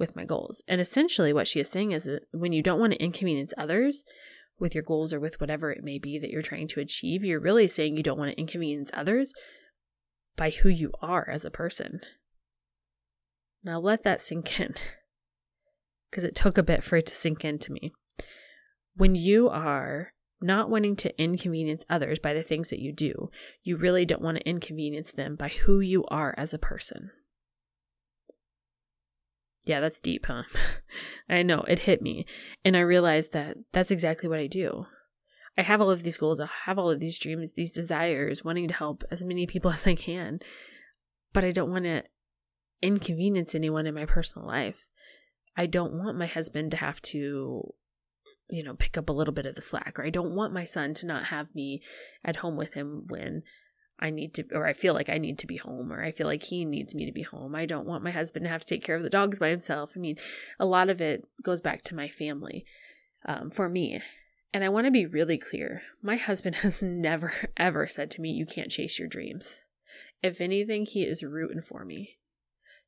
with 0.01 0.17
my 0.17 0.25
goals. 0.25 0.65
And 0.67 0.81
essentially, 0.81 1.33
what 1.33 1.47
she 1.47 1.61
is 1.61 1.69
saying 1.69 1.93
is 1.93 2.05
that 2.05 2.23
when 2.33 2.53
you 2.53 2.63
don't 2.63 2.81
want 2.81 2.95
to 2.95 3.03
inconvenience 3.03 3.55
others 3.57 4.03
with 4.59 4.75
your 4.75 4.83
goals 4.83 5.15
or 5.15 5.21
with 5.21 5.41
whatever 5.41 5.71
it 5.71 5.85
may 5.85 5.99
be 5.99 6.19
that 6.19 6.31
you're 6.31 6.43
trying 6.43 6.67
to 6.69 6.81
achieve, 6.81 7.23
you're 7.23 7.39
really 7.39 7.69
saying 7.69 7.97
you 7.97 8.03
don't 8.03 8.19
want 8.19 8.33
to 8.33 8.41
inconvenience 8.41 8.91
others 8.93 9.33
by 10.37 10.51
who 10.51 10.69
you 10.69 10.91
are 11.01 11.29
as 11.31 11.45
a 11.45 11.51
person. 11.51 12.01
Now, 13.63 13.79
let 13.79 14.03
that 14.03 14.21
sink 14.21 14.59
in 14.59 14.75
because 16.11 16.25
it 16.25 16.35
took 16.35 16.59
a 16.59 16.63
bit 16.63 16.83
for 16.83 16.97
it 16.97 17.07
to 17.07 17.15
sink 17.15 17.45
into 17.45 17.71
me. 17.71 17.93
When 18.97 19.15
you 19.15 19.49
are 19.49 20.13
not 20.41 20.71
wanting 20.71 20.97
to 20.97 21.23
inconvenience 21.23 21.85
others 21.91 22.19
by 22.19 22.33
the 22.33 22.43
things 22.43 22.71
that 22.71 22.81
you 22.81 22.93
do, 22.93 23.31
you 23.63 23.77
really 23.77 24.07
don't 24.07 24.23
want 24.23 24.39
to 24.39 24.49
inconvenience 24.49 25.13
them 25.13 25.37
by 25.37 25.49
who 25.49 25.81
you 25.81 26.05
are 26.07 26.35
as 26.39 26.55
a 26.55 26.59
person. 26.59 27.11
Yeah, 29.64 29.81
that's 29.81 30.01
deep, 30.01 30.27
huh? 30.27 30.44
I 31.29 31.42
know, 31.42 31.61
it 31.68 31.81
hit 31.81 32.03
me. 32.03 32.27
And 32.64 32.77
I 32.77 32.81
realized 32.81 33.33
that 33.33 33.57
that's 33.73 33.90
exactly 33.90 34.29
what 34.29 34.38
I 34.38 34.46
do. 34.46 34.87
I 35.59 35.62
have 35.62 35.81
all 35.81 35.90
of 35.90 36.03
these 36.03 36.16
goals, 36.16 36.40
I 36.40 36.49
have 36.64 36.79
all 36.79 36.90
of 36.90 37.01
these 37.01 37.18
dreams, 37.18 37.53
these 37.53 37.75
desires, 37.75 38.44
wanting 38.44 38.68
to 38.68 38.75
help 38.75 39.05
as 39.11 39.23
many 39.23 39.46
people 39.46 39.70
as 39.73 39.87
I 39.87 39.94
can, 39.94 40.40
but 41.33 41.44
I 41.44 41.51
don't 41.51 41.70
want 41.70 41.85
to 41.85 42.05
inconvenience 42.83 43.55
anyone 43.55 43.87
in 43.87 43.94
my 43.94 44.07
personal 44.07 44.49
life. 44.49 44.88
I 45.57 45.66
don't 45.66 45.92
want 45.92 46.16
my 46.16 46.27
husband 46.27 46.70
to 46.70 46.77
have 46.79 47.03
to, 47.03 47.75
you 48.49 48.62
know, 48.62 48.75
pick 48.75 48.96
up 48.96 49.11
a 49.11 49.12
little 49.12 49.35
bit 49.35 49.46
of 49.46 49.55
the 49.55 49.61
slack, 49.61 49.99
or 49.99 50.05
I 50.05 50.11
don't 50.11 50.35
want 50.35 50.55
my 50.55 50.64
son 50.64 50.94
to 50.94 51.07
not 51.07 51.27
have 51.27 51.55
me 51.55 51.83
at 52.25 52.37
home 52.37 52.57
with 52.57 52.75
him 52.75 53.05
when 53.09 53.42
I 54.01 54.11
need 54.11 54.35
to, 54.35 54.45
or 54.55 54.67
I 54.67 54.73
feel 54.73 54.95
like 54.95 55.11
I 55.11 55.19
need 55.19 55.39
to 55.41 55.47
be 55.47 55.59
home, 55.59 55.93
or 55.93 56.03
I 56.03 56.11
feel 56.11 56.27
like 56.27 56.43
he 56.43 56.65
needs 56.65 56.95
me 56.95 57.05
to 57.05 57.13
be 57.13 57.23
home. 57.23 57.55
I 57.55 57.67
don't 57.67 57.87
want 57.87 58.03
my 58.03 58.11
husband 58.11 58.45
to 58.45 58.51
have 58.51 58.63
to 58.63 58.67
take 58.67 58.83
care 58.83 58.97
of 58.97 59.03
the 59.03 59.11
dogs 59.11 59.39
by 59.39 59.51
himself. 59.51 59.93
I 59.95 60.01
mean, 60.01 60.17
a 60.59 60.65
lot 60.65 60.89
of 60.89 61.01
it 61.03 61.29
goes 61.43 61.61
back 61.61 61.83
to 61.83 61.95
my 61.95 62.09
family 62.09 62.65
um, 63.27 63.51
for 63.51 63.69
me. 63.69 64.01
And 64.53 64.65
I 64.65 64.71
want 64.71 64.87
to 64.87 64.91
be 64.91 65.07
really 65.07 65.39
clear 65.39 65.83
my 66.03 66.17
husband 66.17 66.57
has 66.57 66.83
never, 66.83 67.33
ever 67.57 67.87
said 67.87 68.11
to 68.13 68.21
me, 68.23 68.31
You 68.31 68.47
can't 68.47 68.71
chase 68.71 68.99
your 68.99 69.09
dreams. 69.09 69.65
If 70.23 70.41
anything, 70.41 70.87
he 70.87 71.03
is 71.03 71.23
rooting 71.23 71.61
for 71.61 71.85
me. 71.85 72.17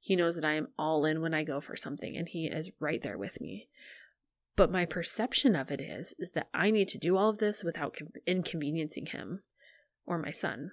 He 0.01 0.17
knows 0.17 0.35
that 0.35 0.45
I 0.45 0.55
am 0.55 0.69
all 0.79 1.05
in 1.05 1.21
when 1.21 1.35
I 1.35 1.45
go 1.45 1.61
for 1.61 1.77
something, 1.77 2.17
and 2.17 2.29
he 2.29 2.47
is 2.47 2.73
right 2.81 3.01
there 3.01 3.19
with 3.19 3.41
me. 3.41 3.69
But 4.57 4.73
my 4.73 4.85
perception 4.85 5.55
of 5.55 5.71
it 5.71 5.81
is, 5.81 6.15
is 6.19 6.33
that 6.33 6.49
I 6.53 6.71
need 6.71 6.89
to 6.89 6.99
do 6.99 7.17
all 7.17 7.29
of 7.29 7.39
this 7.39 7.63
without 7.63 7.97
inconveniencing 8.27 9.07
him 9.07 9.43
or 10.05 10.19
my 10.19 10.31
son 10.31 10.73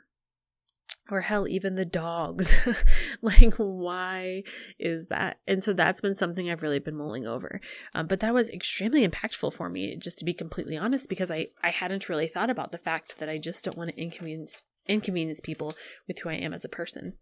or 1.11 1.21
hell 1.21 1.47
even 1.47 1.75
the 1.75 1.85
dogs. 1.85 2.53
Like 3.21 3.55
why 3.55 4.43
is 4.77 5.07
that? 5.07 5.39
And 5.47 5.63
so 5.63 5.73
that's 5.73 6.01
been 6.01 6.15
something 6.15 6.49
i've 6.49 6.61
really 6.61 6.79
been 6.79 6.95
mulling 6.95 7.27
over. 7.27 7.59
Um, 7.93 8.07
but 8.07 8.19
that 8.21 8.33
was 8.33 8.49
extremely 8.49 9.07
impactful 9.07 9.53
for 9.53 9.69
me 9.69 9.95
just 9.97 10.17
to 10.19 10.25
be 10.25 10.33
completely 10.33 10.77
honest 10.77 11.09
because 11.09 11.31
i 11.31 11.47
i 11.61 11.69
hadn't 11.69 12.07
really 12.09 12.27
thought 12.27 12.49
about 12.49 12.71
the 12.71 12.77
fact 12.77 13.17
that 13.19 13.29
i 13.29 13.37
just 13.37 13.63
don't 13.63 13.77
want 13.77 13.89
to 13.89 14.01
inconvenience 14.01 14.63
inconvenience 14.87 15.39
people 15.41 15.73
with 16.07 16.19
who 16.19 16.29
i 16.29 16.33
am 16.33 16.53
as 16.53 16.65
a 16.65 16.69
person. 16.69 17.13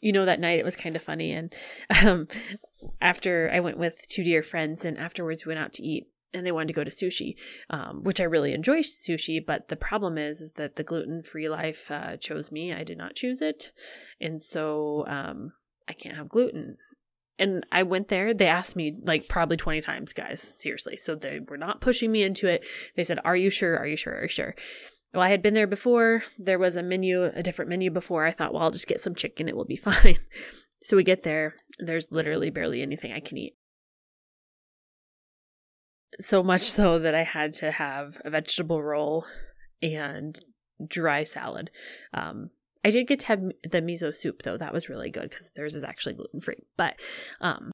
You 0.00 0.12
know 0.12 0.24
that 0.24 0.40
night 0.40 0.58
it 0.58 0.64
was 0.64 0.76
kind 0.76 0.96
of 0.96 1.02
funny 1.02 1.32
and 1.32 1.52
um, 2.06 2.28
after 3.00 3.50
i 3.52 3.60
went 3.60 3.78
with 3.78 4.06
two 4.08 4.24
dear 4.24 4.42
friends 4.42 4.84
and 4.84 4.98
afterwards 4.98 5.44
we 5.44 5.50
went 5.50 5.64
out 5.64 5.72
to 5.74 5.84
eat 5.84 6.08
and 6.34 6.46
they 6.46 6.52
wanted 6.52 6.68
to 6.68 6.74
go 6.74 6.84
to 6.84 6.90
sushi, 6.90 7.36
um, 7.70 8.02
which 8.02 8.20
I 8.20 8.24
really 8.24 8.52
enjoy 8.52 8.80
sushi. 8.80 9.44
But 9.44 9.68
the 9.68 9.76
problem 9.76 10.18
is, 10.18 10.40
is 10.40 10.52
that 10.52 10.76
the 10.76 10.84
gluten 10.84 11.22
free 11.22 11.48
life 11.48 11.90
uh, 11.90 12.16
chose 12.16 12.50
me. 12.50 12.72
I 12.72 12.84
did 12.84 12.98
not 12.98 13.14
choose 13.14 13.42
it, 13.42 13.72
and 14.20 14.40
so 14.40 15.04
um, 15.06 15.52
I 15.88 15.92
can't 15.92 16.16
have 16.16 16.28
gluten. 16.28 16.76
And 17.38 17.66
I 17.72 17.82
went 17.82 18.08
there. 18.08 18.34
They 18.34 18.46
asked 18.46 18.76
me 18.76 18.96
like 19.04 19.28
probably 19.28 19.56
twenty 19.56 19.80
times, 19.80 20.12
guys. 20.12 20.40
Seriously, 20.40 20.96
so 20.96 21.14
they 21.14 21.40
were 21.40 21.58
not 21.58 21.80
pushing 21.80 22.12
me 22.12 22.22
into 22.22 22.46
it. 22.46 22.66
They 22.94 23.04
said, 23.04 23.18
"Are 23.24 23.36
you 23.36 23.50
sure? 23.50 23.76
Are 23.76 23.86
you 23.86 23.96
sure? 23.96 24.14
Are 24.14 24.22
you 24.22 24.28
sure?" 24.28 24.54
Well, 25.12 25.22
I 25.22 25.28
had 25.28 25.42
been 25.42 25.54
there 25.54 25.66
before. 25.66 26.22
There 26.38 26.58
was 26.58 26.78
a 26.78 26.82
menu, 26.82 27.24
a 27.24 27.42
different 27.42 27.68
menu 27.68 27.90
before. 27.90 28.24
I 28.24 28.30
thought, 28.30 28.54
well, 28.54 28.62
I'll 28.62 28.70
just 28.70 28.86
get 28.86 28.98
some 28.98 29.14
chicken. 29.14 29.46
It 29.46 29.54
will 29.54 29.66
be 29.66 29.76
fine. 29.90 30.16
so 30.82 30.96
we 30.96 31.04
get 31.04 31.22
there. 31.22 31.54
There's 31.78 32.10
literally 32.10 32.48
barely 32.48 32.80
anything 32.80 33.12
I 33.12 33.20
can 33.20 33.36
eat 33.36 33.54
so 36.20 36.42
much 36.42 36.62
so 36.62 36.98
that 36.98 37.14
I 37.14 37.24
had 37.24 37.52
to 37.54 37.70
have 37.70 38.20
a 38.24 38.30
vegetable 38.30 38.82
roll 38.82 39.26
and 39.80 40.38
dry 40.86 41.22
salad. 41.22 41.70
Um, 42.14 42.50
I 42.84 42.90
did 42.90 43.06
get 43.06 43.20
to 43.20 43.26
have 43.28 43.40
the 43.40 43.80
miso 43.80 44.14
soup 44.14 44.42
though. 44.42 44.56
That 44.56 44.72
was 44.72 44.88
really 44.88 45.10
good 45.10 45.30
because 45.30 45.52
theirs 45.52 45.74
is 45.74 45.84
actually 45.84 46.14
gluten 46.14 46.40
free. 46.40 46.64
But 46.76 47.00
um, 47.40 47.71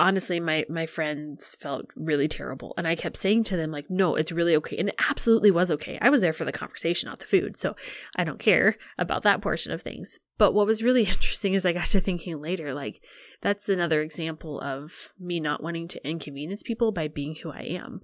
honestly 0.00 0.40
my 0.40 0.64
my 0.68 0.86
friends 0.86 1.54
felt 1.60 1.84
really 1.94 2.26
terrible 2.26 2.72
and 2.78 2.88
i 2.88 2.96
kept 2.96 3.18
saying 3.18 3.44
to 3.44 3.56
them 3.56 3.70
like 3.70 3.90
no 3.90 4.16
it's 4.16 4.32
really 4.32 4.56
okay 4.56 4.76
and 4.78 4.88
it 4.88 4.94
absolutely 5.10 5.50
was 5.50 5.70
okay 5.70 5.98
i 6.00 6.08
was 6.08 6.22
there 6.22 6.32
for 6.32 6.46
the 6.46 6.52
conversation 6.52 7.06
not 7.06 7.18
the 7.18 7.26
food 7.26 7.54
so 7.56 7.76
i 8.16 8.24
don't 8.24 8.38
care 8.38 8.76
about 8.98 9.22
that 9.22 9.42
portion 9.42 9.70
of 9.72 9.82
things 9.82 10.18
but 10.38 10.54
what 10.54 10.66
was 10.66 10.82
really 10.82 11.02
interesting 11.04 11.52
is 11.52 11.66
i 11.66 11.72
got 11.72 11.86
to 11.86 12.00
thinking 12.00 12.40
later 12.40 12.72
like 12.72 13.04
that's 13.42 13.68
another 13.68 14.00
example 14.00 14.58
of 14.62 15.12
me 15.20 15.38
not 15.38 15.62
wanting 15.62 15.86
to 15.86 16.08
inconvenience 16.08 16.62
people 16.62 16.90
by 16.90 17.06
being 17.06 17.36
who 17.36 17.52
i 17.52 17.60
am 17.60 18.00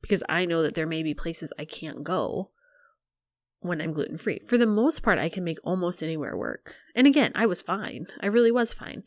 because 0.00 0.22
i 0.30 0.46
know 0.46 0.62
that 0.62 0.74
there 0.74 0.86
may 0.86 1.02
be 1.02 1.12
places 1.12 1.52
i 1.58 1.64
can't 1.66 2.02
go 2.02 2.50
when 3.60 3.80
I'm 3.80 3.90
gluten 3.90 4.16
free. 4.16 4.38
For 4.46 4.56
the 4.56 4.66
most 4.66 5.02
part, 5.02 5.18
I 5.18 5.28
can 5.28 5.42
make 5.42 5.58
almost 5.64 6.02
anywhere 6.02 6.36
work. 6.36 6.76
And 6.94 7.06
again, 7.06 7.32
I 7.34 7.46
was 7.46 7.62
fine. 7.62 8.06
I 8.20 8.26
really 8.26 8.52
was 8.52 8.72
fine. 8.72 9.02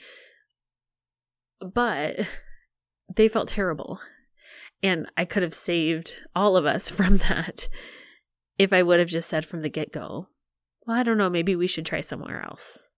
But 1.62 2.28
they 3.16 3.28
felt 3.28 3.50
terrible. 3.50 4.00
And 4.82 5.08
I 5.18 5.26
could 5.26 5.44
have 5.44 5.54
saved 5.54 6.16
all 6.36 6.56
of 6.56 6.66
us 6.66 6.90
from 6.92 7.18
that 7.18 7.68
if 8.58 8.74
I 8.74 8.84
would 8.84 9.00
have 9.00 9.10
just 9.10 9.30
said 9.30 9.46
from 9.46 9.62
the 9.62 9.70
get 9.70 9.92
go, 9.92 10.28
well, 10.86 10.98
I 10.98 11.04
don't 11.04 11.18
know, 11.18 11.30
maybe 11.30 11.56
we 11.56 11.68
should 11.68 11.86
try 11.86 12.02
somewhere 12.02 12.44
else. 12.44 12.90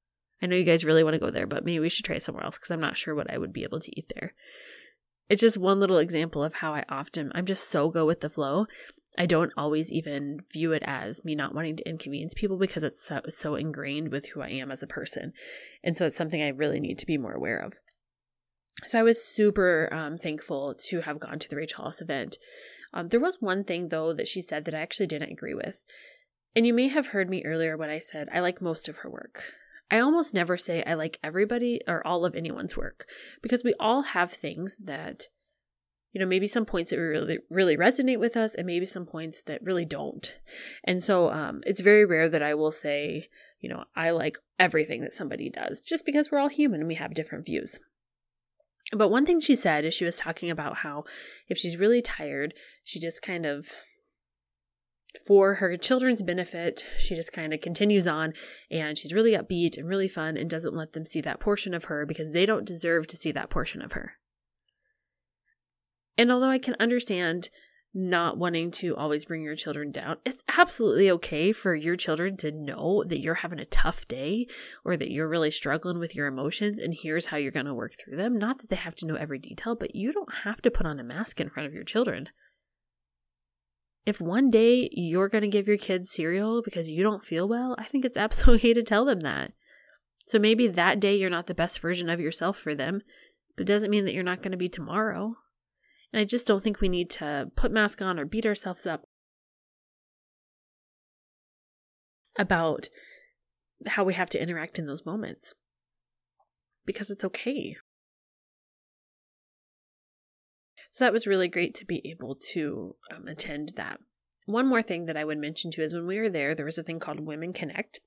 I 0.41 0.47
know 0.47 0.55
you 0.55 0.63
guys 0.63 0.85
really 0.85 1.03
want 1.03 1.13
to 1.13 1.19
go 1.19 1.29
there, 1.29 1.45
but 1.45 1.65
maybe 1.65 1.79
we 1.79 1.89
should 1.89 2.05
try 2.05 2.17
somewhere 2.17 2.43
else 2.43 2.57
because 2.57 2.71
I'm 2.71 2.81
not 2.81 2.97
sure 2.97 3.13
what 3.13 3.31
I 3.31 3.37
would 3.37 3.53
be 3.53 3.63
able 3.63 3.79
to 3.79 3.91
eat 3.99 4.11
there. 4.15 4.33
It's 5.29 5.41
just 5.41 5.57
one 5.57 5.79
little 5.79 5.99
example 5.99 6.43
of 6.43 6.55
how 6.55 6.73
I 6.73 6.83
often, 6.89 7.31
I'm 7.35 7.45
just 7.45 7.69
so 7.69 7.89
go 7.89 8.05
with 8.05 8.21
the 8.21 8.29
flow. 8.29 8.65
I 9.17 9.25
don't 9.25 9.53
always 9.55 9.91
even 9.91 10.39
view 10.51 10.71
it 10.71 10.83
as 10.85 11.23
me 11.23 11.35
not 11.35 11.53
wanting 11.53 11.77
to 11.77 11.87
inconvenience 11.87 12.33
people 12.33 12.57
because 12.57 12.83
it's 12.83 13.05
so, 13.05 13.21
so 13.27 13.55
ingrained 13.55 14.11
with 14.11 14.29
who 14.29 14.41
I 14.41 14.49
am 14.49 14.71
as 14.71 14.81
a 14.81 14.87
person. 14.87 15.33
And 15.83 15.95
so 15.95 16.07
it's 16.07 16.17
something 16.17 16.41
I 16.41 16.49
really 16.49 16.79
need 16.79 16.97
to 16.99 17.05
be 17.05 17.17
more 17.17 17.33
aware 17.33 17.59
of. 17.59 17.73
So 18.87 18.99
I 18.99 19.03
was 19.03 19.23
super 19.23 19.89
um, 19.91 20.17
thankful 20.17 20.75
to 20.87 21.01
have 21.01 21.19
gone 21.19 21.39
to 21.39 21.49
the 21.49 21.55
Rachel 21.55 21.83
Hollis 21.83 22.01
event. 22.01 22.37
Um, 22.93 23.09
there 23.09 23.19
was 23.19 23.37
one 23.39 23.63
thing 23.63 23.89
though 23.89 24.13
that 24.13 24.27
she 24.27 24.41
said 24.41 24.65
that 24.65 24.73
I 24.73 24.79
actually 24.79 25.07
didn't 25.07 25.31
agree 25.31 25.53
with. 25.53 25.85
And 26.55 26.67
you 26.67 26.73
may 26.73 26.87
have 26.87 27.07
heard 27.07 27.29
me 27.29 27.43
earlier 27.45 27.77
when 27.77 27.89
I 27.89 27.99
said 27.99 28.27
I 28.33 28.39
like 28.39 28.61
most 28.61 28.89
of 28.89 28.97
her 28.97 29.09
work. 29.09 29.53
I 29.89 29.99
almost 29.99 30.33
never 30.33 30.57
say 30.57 30.83
I 30.85 30.93
like 30.93 31.19
everybody 31.21 31.81
or 31.87 32.05
all 32.07 32.25
of 32.25 32.35
anyone's 32.35 32.77
work 32.77 33.05
because 33.41 33.63
we 33.63 33.73
all 33.79 34.03
have 34.03 34.31
things 34.31 34.77
that, 34.85 35.25
you 36.13 36.19
know, 36.19 36.25
maybe 36.25 36.47
some 36.47 36.65
points 36.65 36.91
that 36.91 36.97
really, 36.97 37.39
really 37.49 37.75
resonate 37.75 38.19
with 38.19 38.37
us 38.37 38.55
and 38.55 38.65
maybe 38.65 38.85
some 38.85 39.05
points 39.05 39.43
that 39.43 39.61
really 39.63 39.85
don't. 39.85 40.39
And 40.85 41.03
so 41.03 41.29
um, 41.29 41.61
it's 41.65 41.81
very 41.81 42.05
rare 42.05 42.29
that 42.29 42.41
I 42.41 42.53
will 42.53 42.71
say, 42.71 43.27
you 43.59 43.69
know, 43.69 43.83
I 43.93 44.11
like 44.11 44.37
everything 44.57 45.01
that 45.01 45.13
somebody 45.13 45.49
does 45.49 45.81
just 45.81 46.05
because 46.05 46.31
we're 46.31 46.39
all 46.39 46.49
human 46.49 46.79
and 46.79 46.87
we 46.87 46.95
have 46.95 47.13
different 47.13 47.45
views. 47.45 47.77
But 48.91 49.09
one 49.09 49.25
thing 49.25 49.39
she 49.39 49.55
said 49.55 49.85
is 49.85 49.93
she 49.93 50.05
was 50.05 50.17
talking 50.17 50.49
about 50.49 50.77
how 50.77 51.05
if 51.47 51.57
she's 51.57 51.77
really 51.77 52.01
tired, 52.01 52.53
she 52.83 52.99
just 52.99 53.21
kind 53.21 53.45
of, 53.45 53.69
for 55.25 55.55
her 55.55 55.77
children's 55.77 56.21
benefit, 56.21 56.85
she 56.97 57.15
just 57.15 57.31
kind 57.31 57.53
of 57.53 57.61
continues 57.61 58.07
on 58.07 58.33
and 58.69 58.97
she's 58.97 59.13
really 59.13 59.31
upbeat 59.31 59.77
and 59.77 59.87
really 59.87 60.09
fun 60.09 60.35
and 60.35 60.49
doesn't 60.49 60.75
let 60.75 60.93
them 60.93 61.05
see 61.05 61.21
that 61.21 61.39
portion 61.39 61.73
of 61.73 61.85
her 61.85 62.05
because 62.05 62.31
they 62.31 62.45
don't 62.45 62.65
deserve 62.65 63.07
to 63.07 63.17
see 63.17 63.31
that 63.31 63.49
portion 63.49 63.81
of 63.81 63.93
her. 63.93 64.13
And 66.17 66.31
although 66.31 66.49
I 66.49 66.59
can 66.59 66.75
understand 66.79 67.49
not 67.93 68.37
wanting 68.37 68.71
to 68.71 68.95
always 68.95 69.25
bring 69.25 69.43
your 69.43 69.55
children 69.55 69.91
down. 69.91 70.17
It's 70.25 70.43
absolutely 70.57 71.11
okay 71.11 71.51
for 71.51 71.75
your 71.75 71.95
children 71.95 72.37
to 72.37 72.51
know 72.51 73.03
that 73.05 73.19
you're 73.19 73.35
having 73.35 73.59
a 73.59 73.65
tough 73.65 74.07
day 74.07 74.47
or 74.85 74.95
that 74.95 75.11
you're 75.11 75.27
really 75.27 75.51
struggling 75.51 75.99
with 75.99 76.15
your 76.15 76.27
emotions 76.27 76.79
and 76.79 76.95
here's 76.97 77.27
how 77.27 77.37
you're 77.37 77.51
going 77.51 77.65
to 77.65 77.73
work 77.73 77.93
through 77.93 78.15
them. 78.15 78.37
Not 78.37 78.59
that 78.59 78.69
they 78.69 78.77
have 78.77 78.95
to 78.95 79.05
know 79.05 79.15
every 79.15 79.39
detail, 79.39 79.75
but 79.75 79.95
you 79.95 80.13
don't 80.13 80.33
have 80.43 80.61
to 80.61 80.71
put 80.71 80.85
on 80.85 80.99
a 80.99 81.03
mask 81.03 81.41
in 81.41 81.49
front 81.49 81.67
of 81.67 81.73
your 81.73 81.83
children. 81.83 82.29
If 84.05 84.21
one 84.21 84.49
day 84.49 84.89
you're 84.93 85.29
going 85.29 85.43
to 85.43 85.47
give 85.47 85.67
your 85.67 85.77
kids 85.77 86.11
cereal 86.11 86.61
because 86.63 86.89
you 86.89 87.03
don't 87.03 87.23
feel 87.23 87.47
well, 87.47 87.75
I 87.77 87.83
think 87.83 88.05
it's 88.05 88.17
absolutely 88.17 88.69
okay 88.69 88.73
to 88.73 88.83
tell 88.83 89.03
them 89.03 89.19
that. 89.19 89.51
So 90.27 90.39
maybe 90.39 90.67
that 90.67 91.01
day 91.01 91.17
you're 91.17 91.29
not 91.29 91.47
the 91.47 91.53
best 91.53 91.81
version 91.81 92.09
of 92.09 92.21
yourself 92.21 92.57
for 92.57 92.73
them, 92.73 93.01
but 93.57 93.65
doesn't 93.65 93.89
mean 93.89 94.05
that 94.05 94.13
you're 94.13 94.23
not 94.23 94.41
going 94.41 94.51
to 94.51 94.57
be 94.57 94.69
tomorrow. 94.69 95.35
And 96.13 96.21
I 96.21 96.25
just 96.25 96.45
don't 96.45 96.61
think 96.61 96.81
we 96.81 96.89
need 96.89 97.09
to 97.11 97.51
put 97.55 97.71
masks 97.71 98.01
on 98.01 98.19
or 98.19 98.25
beat 98.25 98.45
ourselves 98.45 98.85
up 98.85 99.03
about 102.37 102.89
how 103.87 104.03
we 104.03 104.13
have 104.13 104.29
to 104.29 104.41
interact 104.41 104.77
in 104.77 104.85
those 104.85 105.05
moments 105.05 105.53
because 106.85 107.09
it's 107.09 107.23
okay. 107.23 107.75
So 110.91 111.05
that 111.05 111.13
was 111.13 111.27
really 111.27 111.47
great 111.47 111.75
to 111.75 111.85
be 111.85 112.01
able 112.05 112.35
to 112.53 112.95
um, 113.15 113.27
attend 113.27 113.73
that. 113.77 113.99
One 114.45 114.67
more 114.67 114.81
thing 114.81 115.05
that 115.05 115.15
I 115.15 115.23
would 115.23 115.37
mention 115.37 115.71
too 115.71 115.83
is 115.83 115.93
when 115.93 116.07
we 116.07 116.19
were 116.19 116.29
there, 116.29 116.53
there 116.53 116.65
was 116.65 116.77
a 116.77 116.83
thing 116.83 116.99
called 116.99 117.21
Women 117.21 117.53
Connect 117.53 118.01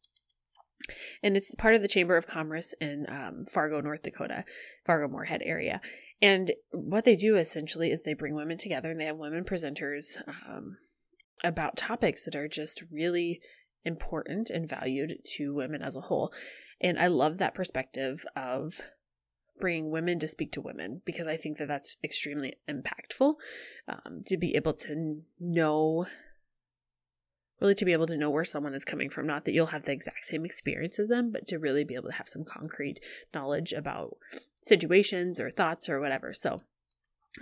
and 1.22 1.36
it's 1.36 1.54
part 1.54 1.74
of 1.74 1.82
the 1.82 1.88
Chamber 1.88 2.16
of 2.16 2.26
Commerce 2.26 2.74
in 2.80 3.06
um, 3.08 3.44
Fargo, 3.50 3.80
North 3.80 4.02
Dakota, 4.02 4.44
Fargo 4.84 5.08
Moorhead 5.08 5.42
area. 5.44 5.80
And 6.24 6.52
what 6.70 7.04
they 7.04 7.16
do 7.16 7.36
essentially 7.36 7.90
is 7.90 8.02
they 8.02 8.14
bring 8.14 8.34
women 8.34 8.56
together 8.56 8.90
and 8.90 8.98
they 8.98 9.04
have 9.04 9.18
women 9.18 9.44
presenters 9.44 10.16
um, 10.48 10.78
about 11.44 11.76
topics 11.76 12.24
that 12.24 12.34
are 12.34 12.48
just 12.48 12.82
really 12.90 13.42
important 13.84 14.48
and 14.48 14.66
valued 14.66 15.18
to 15.36 15.54
women 15.54 15.82
as 15.82 15.96
a 15.96 16.00
whole. 16.00 16.32
And 16.80 16.98
I 16.98 17.08
love 17.08 17.36
that 17.38 17.52
perspective 17.52 18.24
of 18.34 18.80
bringing 19.60 19.90
women 19.90 20.18
to 20.20 20.26
speak 20.26 20.50
to 20.52 20.62
women 20.62 21.02
because 21.04 21.26
I 21.26 21.36
think 21.36 21.58
that 21.58 21.68
that's 21.68 21.98
extremely 22.02 22.54
impactful 22.70 23.34
um, 23.86 24.22
to 24.24 24.38
be 24.38 24.56
able 24.56 24.72
to 24.72 25.20
know 25.38 26.06
really 27.60 27.74
to 27.74 27.84
be 27.84 27.92
able 27.92 28.06
to 28.06 28.16
know 28.16 28.30
where 28.30 28.44
someone 28.44 28.74
is 28.74 28.84
coming 28.84 29.10
from. 29.10 29.26
Not 29.26 29.44
that 29.44 29.52
you'll 29.52 29.66
have 29.66 29.84
the 29.84 29.92
exact 29.92 30.24
same 30.24 30.44
experience 30.44 30.98
as 30.98 31.08
them, 31.08 31.30
but 31.32 31.46
to 31.46 31.58
really 31.58 31.84
be 31.84 31.94
able 31.94 32.10
to 32.10 32.16
have 32.16 32.28
some 32.28 32.44
concrete 32.44 33.00
knowledge 33.32 33.72
about 33.72 34.16
situations 34.62 35.40
or 35.40 35.50
thoughts 35.50 35.88
or 35.88 36.00
whatever. 36.00 36.32
So 36.32 36.62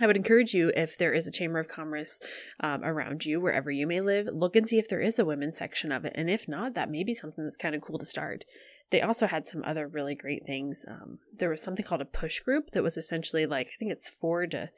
I 0.01 0.07
would 0.07 0.17
encourage 0.17 0.53
you, 0.53 0.71
if 0.75 0.97
there 0.97 1.13
is 1.13 1.27
a 1.27 1.31
Chamber 1.31 1.59
of 1.59 1.67
Commerce 1.67 2.19
um, 2.59 2.83
around 2.83 3.25
you, 3.25 3.39
wherever 3.39 3.69
you 3.69 3.85
may 3.85 4.01
live, 4.01 4.27
look 4.31 4.55
and 4.55 4.67
see 4.67 4.79
if 4.79 4.89
there 4.89 5.01
is 5.01 5.19
a 5.19 5.25
women's 5.25 5.57
section 5.57 5.91
of 5.91 6.03
it. 6.03 6.13
And 6.15 6.31
if 6.31 6.47
not, 6.47 6.73
that 6.73 6.89
may 6.89 7.03
be 7.03 7.13
something 7.13 7.43
that's 7.43 7.57
kind 7.57 7.75
of 7.75 7.81
cool 7.81 7.99
to 7.99 8.05
start. 8.05 8.43
They 8.89 9.01
also 9.01 9.27
had 9.27 9.47
some 9.47 9.63
other 9.63 9.87
really 9.87 10.15
great 10.15 10.43
things. 10.45 10.83
Um, 10.87 11.19
there 11.37 11.49
was 11.49 11.61
something 11.61 11.85
called 11.85 12.01
a 12.01 12.05
push 12.05 12.39
group 12.39 12.71
that 12.71 12.83
was 12.83 12.97
essentially 12.97 13.45
like, 13.45 13.67
I 13.67 13.77
think 13.77 13.91
it's 13.91 14.09
four 14.09 14.47
to 14.47 14.69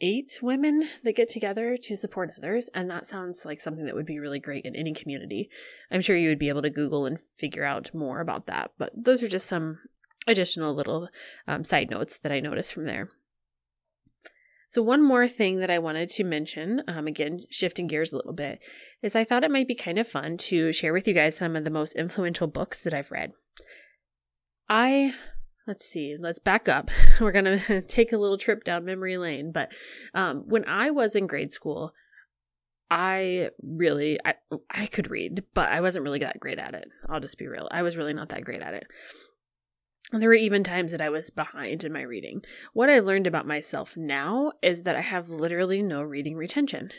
eight 0.00 0.38
women 0.42 0.88
that 1.04 1.16
get 1.16 1.28
together 1.28 1.76
to 1.76 1.96
support 1.96 2.32
others. 2.36 2.70
And 2.74 2.88
that 2.90 3.06
sounds 3.06 3.44
like 3.44 3.60
something 3.60 3.84
that 3.86 3.94
would 3.94 4.06
be 4.06 4.18
really 4.18 4.40
great 4.40 4.64
in 4.64 4.76
any 4.76 4.92
community. 4.92 5.50
I'm 5.90 6.00
sure 6.00 6.16
you 6.16 6.28
would 6.28 6.38
be 6.38 6.48
able 6.48 6.62
to 6.62 6.70
Google 6.70 7.06
and 7.06 7.18
figure 7.20 7.64
out 7.64 7.94
more 7.94 8.20
about 8.20 8.46
that. 8.46 8.72
But 8.78 8.92
those 8.94 9.22
are 9.22 9.28
just 9.28 9.46
some 9.46 9.78
additional 10.26 10.74
little 10.74 11.08
um, 11.46 11.64
side 11.64 11.90
notes 11.90 12.18
that 12.20 12.32
I 12.32 12.40
noticed 12.40 12.74
from 12.74 12.84
there. 12.84 13.08
So, 14.70 14.82
one 14.82 15.02
more 15.02 15.26
thing 15.26 15.60
that 15.60 15.70
I 15.70 15.78
wanted 15.78 16.10
to 16.10 16.24
mention, 16.24 16.82
um, 16.86 17.06
again, 17.06 17.40
shifting 17.48 17.86
gears 17.86 18.12
a 18.12 18.16
little 18.16 18.34
bit, 18.34 18.62
is 19.02 19.16
I 19.16 19.24
thought 19.24 19.42
it 19.42 19.50
might 19.50 19.66
be 19.66 19.74
kind 19.74 19.98
of 19.98 20.06
fun 20.06 20.36
to 20.36 20.72
share 20.72 20.92
with 20.92 21.08
you 21.08 21.14
guys 21.14 21.38
some 21.38 21.56
of 21.56 21.64
the 21.64 21.70
most 21.70 21.94
influential 21.94 22.46
books 22.46 22.82
that 22.82 22.92
I've 22.92 23.10
read. 23.10 23.32
I 24.68 25.14
let's 25.68 25.84
see 25.84 26.16
let's 26.18 26.38
back 26.38 26.68
up. 26.68 26.90
We're 27.20 27.30
going 27.30 27.58
to 27.58 27.82
take 27.82 28.12
a 28.12 28.18
little 28.18 28.38
trip 28.38 28.64
down 28.64 28.84
memory 28.84 29.18
lane 29.18 29.52
but 29.52 29.70
um, 30.14 30.44
when 30.46 30.66
i 30.66 30.90
was 30.90 31.14
in 31.14 31.28
grade 31.28 31.52
school 31.52 31.92
i 32.90 33.50
really 33.62 34.18
I, 34.24 34.34
I 34.70 34.86
could 34.86 35.10
read 35.10 35.44
but 35.54 35.68
i 35.68 35.80
wasn't 35.80 36.04
really 36.04 36.20
that 36.20 36.40
great 36.40 36.58
at 36.58 36.74
it. 36.74 36.88
I'll 37.08 37.20
just 37.20 37.38
be 37.38 37.46
real. 37.46 37.68
I 37.70 37.82
was 37.82 37.96
really 37.96 38.14
not 38.14 38.30
that 38.30 38.44
great 38.44 38.62
at 38.62 38.74
it. 38.74 38.86
And 40.10 40.22
there 40.22 40.30
were 40.30 40.34
even 40.34 40.64
times 40.64 40.90
that 40.90 41.02
i 41.02 41.10
was 41.10 41.30
behind 41.30 41.84
in 41.84 41.92
my 41.92 42.02
reading. 42.02 42.42
What 42.72 42.88
i 42.88 42.98
learned 42.98 43.26
about 43.26 43.46
myself 43.46 43.96
now 43.96 44.52
is 44.62 44.82
that 44.82 44.96
i 44.96 45.02
have 45.02 45.28
literally 45.28 45.82
no 45.82 46.02
reading 46.02 46.34
retention. 46.34 46.90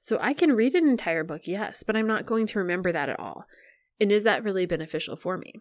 So 0.00 0.18
i 0.20 0.34
can 0.34 0.52
read 0.52 0.74
an 0.74 0.86
entire 0.86 1.24
book 1.24 1.42
yes 1.46 1.82
but 1.82 1.96
i'm 1.96 2.06
not 2.06 2.26
going 2.26 2.46
to 2.48 2.58
remember 2.58 2.92
that 2.92 3.08
at 3.08 3.18
all. 3.18 3.46
And 3.98 4.12
is 4.12 4.24
that 4.24 4.44
really 4.44 4.66
beneficial 4.66 5.16
for 5.16 5.38
me 5.38 5.54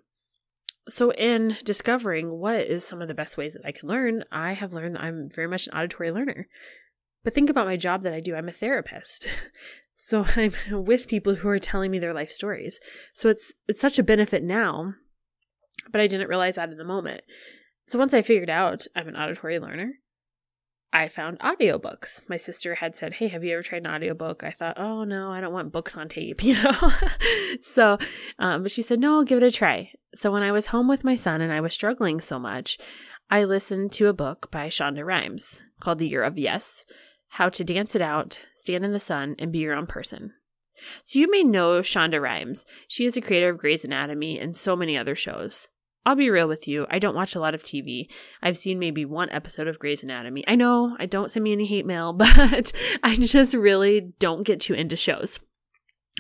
so, 0.88 1.12
in 1.12 1.58
discovering 1.63 2.38
what 2.38 2.62
is 2.62 2.86
some 2.86 3.02
of 3.02 3.08
the 3.08 3.15
best 3.15 3.38
ways 3.38 3.54
that 3.54 3.65
I 3.65 3.71
can 3.71 3.89
learn, 3.89 4.24
I 4.32 4.54
have 4.54 4.74
learned 4.74 4.95
that 4.95 5.04
I'm 5.04 5.30
very 5.30 5.48
much 5.48 5.67
an 5.67 5.74
auditory 5.74 6.12
learner. 6.12 6.48
But 7.24 7.34
think 7.34 7.50
about 7.50 7.65
my 7.65 7.76
job 7.76 8.04
that 8.04 8.13
I 8.13 8.19
do. 8.19 8.36
I'm 8.36 8.48
a 8.50 8.54
therapist. 8.54 9.28
So 9.98 10.26
I'm 10.36 10.52
with 10.84 11.08
people 11.08 11.36
who 11.36 11.48
are 11.48 11.58
telling 11.58 11.89
me 11.89 12.00
their 12.00 12.13
life 12.13 12.30
stories. 12.30 12.80
So 13.13 13.30
it's 13.30 13.54
it's 13.67 13.82
such 13.82 13.98
a 13.98 14.04
benefit 14.04 14.43
now, 14.43 14.93
but 15.89 16.02
I 16.02 16.08
didn't 16.08 16.28
realize 16.28 16.56
that 16.56 16.69
in 16.69 16.78
the 16.78 16.84
moment. 16.84 17.21
So 17.88 17.98
once 17.98 18.13
I 18.13 18.21
figured 18.21 18.50
out 18.50 18.86
I'm 18.95 19.08
an 19.08 19.15
auditory 19.15 19.58
learner, 19.58 19.93
I 20.95 21.10
found 21.10 21.39
audiobooks. 21.39 22.21
My 22.29 22.38
sister 22.38 22.75
had 22.75 22.95
said, 22.95 23.15
Hey, 23.15 23.27
have 23.27 23.43
you 23.43 23.51
ever 23.51 23.62
tried 23.62 23.84
an 23.84 23.91
audiobook? 23.91 24.45
I 24.45 24.51
thought, 24.51 24.79
Oh, 24.79 25.03
no, 25.03 25.29
I 25.29 25.41
don't 25.41 25.51
want 25.51 25.73
books 25.73 25.97
on 25.97 26.08
tape, 26.08 26.41
you 26.43 26.53
know? 26.53 26.91
so, 27.62 27.97
um, 28.39 28.62
but 28.63 28.71
she 28.71 28.81
said, 28.81 29.01
No, 29.01 29.15
I'll 29.15 29.25
give 29.25 29.43
it 29.43 29.45
a 29.45 29.51
try. 29.51 29.91
So 30.13 30.31
when 30.31 30.41
I 30.41 30.53
was 30.53 30.67
home 30.67 30.88
with 30.88 31.03
my 31.03 31.17
son 31.17 31.41
and 31.41 31.51
I 31.51 31.60
was 31.60 31.73
struggling 31.73 32.21
so 32.21 32.39
much, 32.39 32.77
I 33.29 33.43
listened 33.43 33.91
to 33.93 34.08
a 34.08 34.13
book 34.13 34.49
by 34.51 34.67
Shonda 34.67 35.05
Rhimes 35.05 35.65
called 35.81 35.99
The 35.99 36.08
Year 36.08 36.23
of 36.23 36.38
Yes 36.38 36.86
How 37.27 37.49
to 37.49 37.65
Dance 37.65 37.93
It 37.93 38.01
Out, 38.01 38.41
Stand 38.55 38.86
in 38.86 38.93
the 38.93 38.99
Sun, 39.01 39.36
and 39.38 39.51
Be 39.51 39.60
Your 39.60 39.75
Own 39.75 39.88
Person. 39.88 40.31
So 41.03 41.19
you 41.19 41.29
may 41.29 41.43
know 41.43 41.81
Shonda 41.81 42.21
Rhimes. 42.21 42.65
She 42.88 43.05
is 43.05 43.17
a 43.17 43.21
creator 43.21 43.49
of 43.49 43.58
Grey's 43.58 43.84
Anatomy 43.84 44.39
and 44.39 44.55
so 44.55 44.77
many 44.77 44.97
other 44.97 45.15
shows. 45.15 45.67
I'll 46.05 46.15
be 46.15 46.29
real 46.29 46.47
with 46.47 46.67
you. 46.67 46.85
I 46.89 46.99
don't 46.99 47.15
watch 47.15 47.35
a 47.35 47.39
lot 47.39 47.55
of 47.55 47.63
TV. 47.63 48.07
I've 48.41 48.57
seen 48.57 48.77
maybe 48.77 49.05
one 49.05 49.29
episode 49.31 49.67
of 49.67 49.79
Grey's 49.79 50.03
Anatomy. 50.03 50.43
I 50.47 50.55
know, 50.55 50.95
I 50.99 51.07
don't 51.07 51.31
send 51.31 51.43
me 51.43 51.51
any 51.51 51.65
hate 51.65 51.85
mail, 51.85 52.13
but 52.13 52.71
I 53.03 53.15
just 53.15 53.53
really 53.53 54.13
don't 54.19 54.43
get 54.43 54.59
too 54.59 54.73
into 54.73 54.95
shows. 54.95 55.39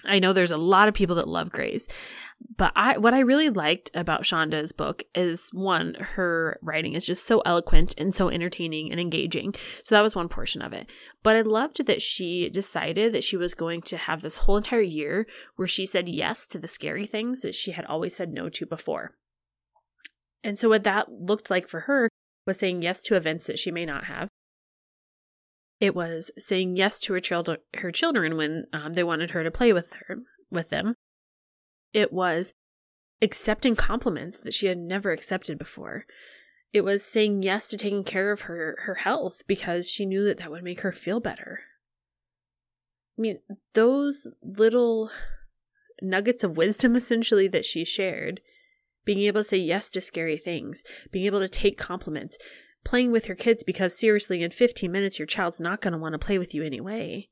I 0.03 0.19
know 0.19 0.33
there's 0.33 0.51
a 0.51 0.57
lot 0.57 0.87
of 0.87 0.93
people 0.93 1.15
that 1.15 1.27
love 1.27 1.51
Grey's, 1.51 1.87
but 2.57 2.71
I 2.75 2.97
what 2.97 3.13
I 3.13 3.19
really 3.19 3.49
liked 3.49 3.91
about 3.93 4.23
Shonda's 4.23 4.71
book 4.71 5.03
is 5.15 5.49
one, 5.53 5.95
her 5.95 6.59
writing 6.61 6.93
is 6.93 7.05
just 7.05 7.25
so 7.25 7.41
eloquent 7.45 7.95
and 7.97 8.13
so 8.13 8.29
entertaining 8.29 8.91
and 8.91 8.99
engaging. 8.99 9.55
So 9.83 9.95
that 9.95 10.01
was 10.01 10.15
one 10.15 10.29
portion 10.29 10.61
of 10.61 10.73
it. 10.73 10.89
But 11.23 11.35
I 11.35 11.41
loved 11.41 11.85
that 11.85 12.01
she 12.01 12.49
decided 12.49 13.13
that 13.13 13.23
she 13.23 13.37
was 13.37 13.53
going 13.53 13.81
to 13.83 13.97
have 13.97 14.21
this 14.21 14.39
whole 14.39 14.57
entire 14.57 14.81
year 14.81 15.27
where 15.55 15.67
she 15.67 15.85
said 15.85 16.09
yes 16.09 16.45
to 16.47 16.59
the 16.59 16.67
scary 16.67 17.05
things 17.05 17.41
that 17.41 17.55
she 17.55 17.71
had 17.71 17.85
always 17.85 18.15
said 18.15 18.33
no 18.33 18.49
to 18.49 18.65
before. 18.65 19.15
And 20.45 20.59
so, 20.59 20.69
what 20.69 20.83
that 20.83 21.11
looked 21.11 21.49
like 21.49 21.67
for 21.67 21.81
her 21.81 22.07
was 22.45 22.59
saying 22.59 22.83
yes 22.83 23.01
to 23.01 23.15
events 23.15 23.47
that 23.47 23.57
she 23.57 23.71
may 23.71 23.83
not 23.83 24.05
have. 24.05 24.29
It 25.79 25.95
was 25.95 26.29
saying 26.37 26.77
yes 26.77 26.99
to 27.01 27.13
her 27.13 27.19
children, 27.19 27.57
her 27.77 27.89
children 27.89 28.37
when 28.37 28.65
um, 28.71 28.93
they 28.93 29.03
wanted 29.03 29.31
her 29.31 29.43
to 29.43 29.49
play 29.49 29.73
with 29.73 29.93
her 30.07 30.19
with 30.51 30.69
them. 30.69 30.93
It 31.93 32.13
was 32.13 32.53
accepting 33.23 33.75
compliments 33.75 34.39
that 34.41 34.53
she 34.53 34.67
had 34.67 34.77
never 34.77 35.11
accepted 35.11 35.57
before. 35.57 36.05
It 36.71 36.83
was 36.83 37.03
saying 37.03 37.41
yes 37.41 37.67
to 37.69 37.77
taking 37.77 38.03
care 38.03 38.31
of 38.31 38.41
her 38.41 38.77
her 38.81 38.95
health 38.95 39.41
because 39.47 39.89
she 39.89 40.05
knew 40.05 40.23
that 40.25 40.37
that 40.37 40.51
would 40.51 40.63
make 40.63 40.81
her 40.81 40.91
feel 40.91 41.19
better. 41.19 41.61
I 43.17 43.21
mean, 43.21 43.39
those 43.73 44.27
little 44.43 45.09
nuggets 46.03 46.43
of 46.43 46.55
wisdom 46.55 46.95
essentially 46.95 47.47
that 47.47 47.65
she 47.65 47.83
shared 47.83 48.41
being 49.05 49.19
able 49.19 49.41
to 49.41 49.47
say 49.47 49.57
yes 49.57 49.89
to 49.91 50.01
scary 50.01 50.37
things, 50.37 50.83
being 51.11 51.25
able 51.25 51.39
to 51.39 51.47
take 51.47 51.77
compliments, 51.77 52.37
playing 52.83 53.11
with 53.11 53.27
your 53.27 53.35
kids 53.35 53.63
because 53.63 53.97
seriously, 53.97 54.43
in 54.43 54.51
15 54.51 54.91
minutes, 54.91 55.19
your 55.19 55.25
child's 55.25 55.59
not 55.59 55.81
going 55.81 55.93
to 55.93 55.97
want 55.97 56.13
to 56.13 56.19
play 56.19 56.37
with 56.37 56.53
you 56.53 56.63
anyway, 56.63 57.29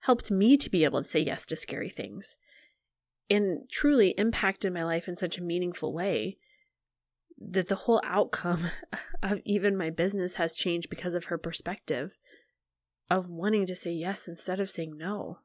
helped 0.00 0.30
me 0.30 0.56
to 0.56 0.70
be 0.70 0.84
able 0.84 1.02
to 1.02 1.08
say 1.08 1.20
yes 1.20 1.44
to 1.46 1.56
scary 1.56 1.88
things 1.88 2.38
and 3.30 3.70
truly 3.70 4.10
impacted 4.18 4.72
my 4.72 4.82
life 4.82 5.06
in 5.06 5.16
such 5.16 5.38
a 5.38 5.42
meaningful 5.42 5.92
way 5.92 6.36
that 7.38 7.68
the 7.68 7.76
whole 7.76 8.02
outcome 8.04 8.66
of 9.22 9.40
even 9.44 9.76
my 9.76 9.88
business 9.88 10.34
has 10.34 10.56
changed 10.56 10.90
because 10.90 11.14
of 11.14 11.26
her 11.26 11.38
perspective 11.38 12.16
of 13.08 13.30
wanting 13.30 13.66
to 13.66 13.76
say 13.76 13.92
yes 13.92 14.28
instead 14.28 14.60
of 14.60 14.68
saying 14.68 14.96
no. 14.96 15.38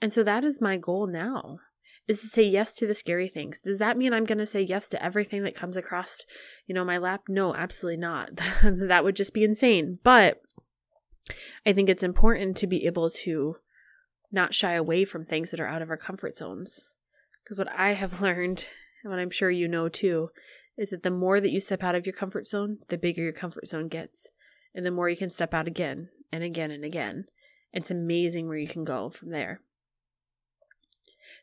And 0.00 0.12
so 0.12 0.22
that 0.22 0.44
is 0.44 0.60
my 0.60 0.76
goal 0.76 1.06
now 1.06 1.58
is 2.08 2.20
to 2.20 2.28
say 2.28 2.42
yes 2.42 2.74
to 2.74 2.86
the 2.86 2.94
scary 2.94 3.28
things. 3.28 3.60
Does 3.60 3.78
that 3.80 3.96
mean 3.96 4.12
I'm 4.12 4.24
going 4.24 4.38
to 4.38 4.46
say 4.46 4.62
yes 4.62 4.88
to 4.90 5.02
everything 5.02 5.42
that 5.42 5.56
comes 5.56 5.76
across, 5.76 6.24
you 6.66 6.74
know, 6.74 6.84
my 6.84 6.98
lap? 6.98 7.22
No, 7.28 7.54
absolutely 7.54 7.98
not. 7.98 8.36
that 8.62 9.04
would 9.04 9.16
just 9.16 9.34
be 9.34 9.44
insane. 9.44 9.98
But 10.04 10.40
I 11.64 11.72
think 11.72 11.88
it's 11.88 12.04
important 12.04 12.56
to 12.58 12.66
be 12.66 12.86
able 12.86 13.10
to 13.10 13.56
not 14.30 14.54
shy 14.54 14.72
away 14.72 15.04
from 15.04 15.24
things 15.24 15.50
that 15.50 15.60
are 15.60 15.66
out 15.66 15.82
of 15.82 15.90
our 15.90 15.96
comfort 15.96 16.36
zones. 16.36 16.94
Because 17.42 17.58
what 17.58 17.72
I 17.76 17.94
have 17.94 18.20
learned, 18.20 18.68
and 19.02 19.12
what 19.12 19.18
I'm 19.18 19.30
sure 19.30 19.50
you 19.50 19.66
know 19.66 19.88
too, 19.88 20.30
is 20.78 20.90
that 20.90 21.02
the 21.02 21.10
more 21.10 21.40
that 21.40 21.50
you 21.50 21.60
step 21.60 21.82
out 21.82 21.94
of 21.94 22.06
your 22.06 22.12
comfort 22.12 22.46
zone, 22.46 22.78
the 22.88 22.98
bigger 22.98 23.22
your 23.22 23.32
comfort 23.32 23.66
zone 23.66 23.88
gets. 23.88 24.30
And 24.74 24.84
the 24.84 24.90
more 24.90 25.08
you 25.08 25.16
can 25.16 25.30
step 25.30 25.54
out 25.54 25.66
again 25.66 26.10
and 26.30 26.44
again 26.44 26.70
and 26.70 26.84
again. 26.84 27.24
It's 27.72 27.90
amazing 27.90 28.46
where 28.46 28.58
you 28.58 28.68
can 28.68 28.84
go 28.84 29.10
from 29.10 29.30
there. 29.30 29.60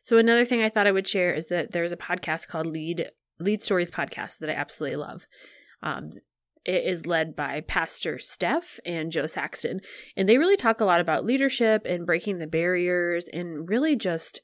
So 0.04 0.18
another 0.18 0.44
thing 0.44 0.62
I 0.62 0.68
thought 0.68 0.86
I 0.86 0.92
would 0.92 1.08
share 1.08 1.32
is 1.32 1.48
that 1.48 1.72
there's 1.72 1.90
a 1.90 1.96
podcast 1.96 2.46
called 2.46 2.66
Lead 2.66 3.10
Lead 3.40 3.62
Stories 3.62 3.90
podcast 3.90 4.38
that 4.38 4.50
I 4.50 4.52
absolutely 4.52 4.96
love. 4.96 5.26
Um, 5.82 6.10
it 6.64 6.84
is 6.84 7.06
led 7.06 7.34
by 7.34 7.62
Pastor 7.62 8.18
Steph 8.18 8.78
and 8.84 9.10
Jo 9.10 9.26
Saxton, 9.26 9.80
and 10.14 10.28
they 10.28 10.36
really 10.36 10.58
talk 10.58 10.80
a 10.80 10.84
lot 10.84 11.00
about 11.00 11.24
leadership 11.24 11.86
and 11.86 12.06
breaking 12.06 12.38
the 12.38 12.46
barriers 12.46 13.28
and 13.32 13.68
really 13.68 13.96
just 13.96 14.42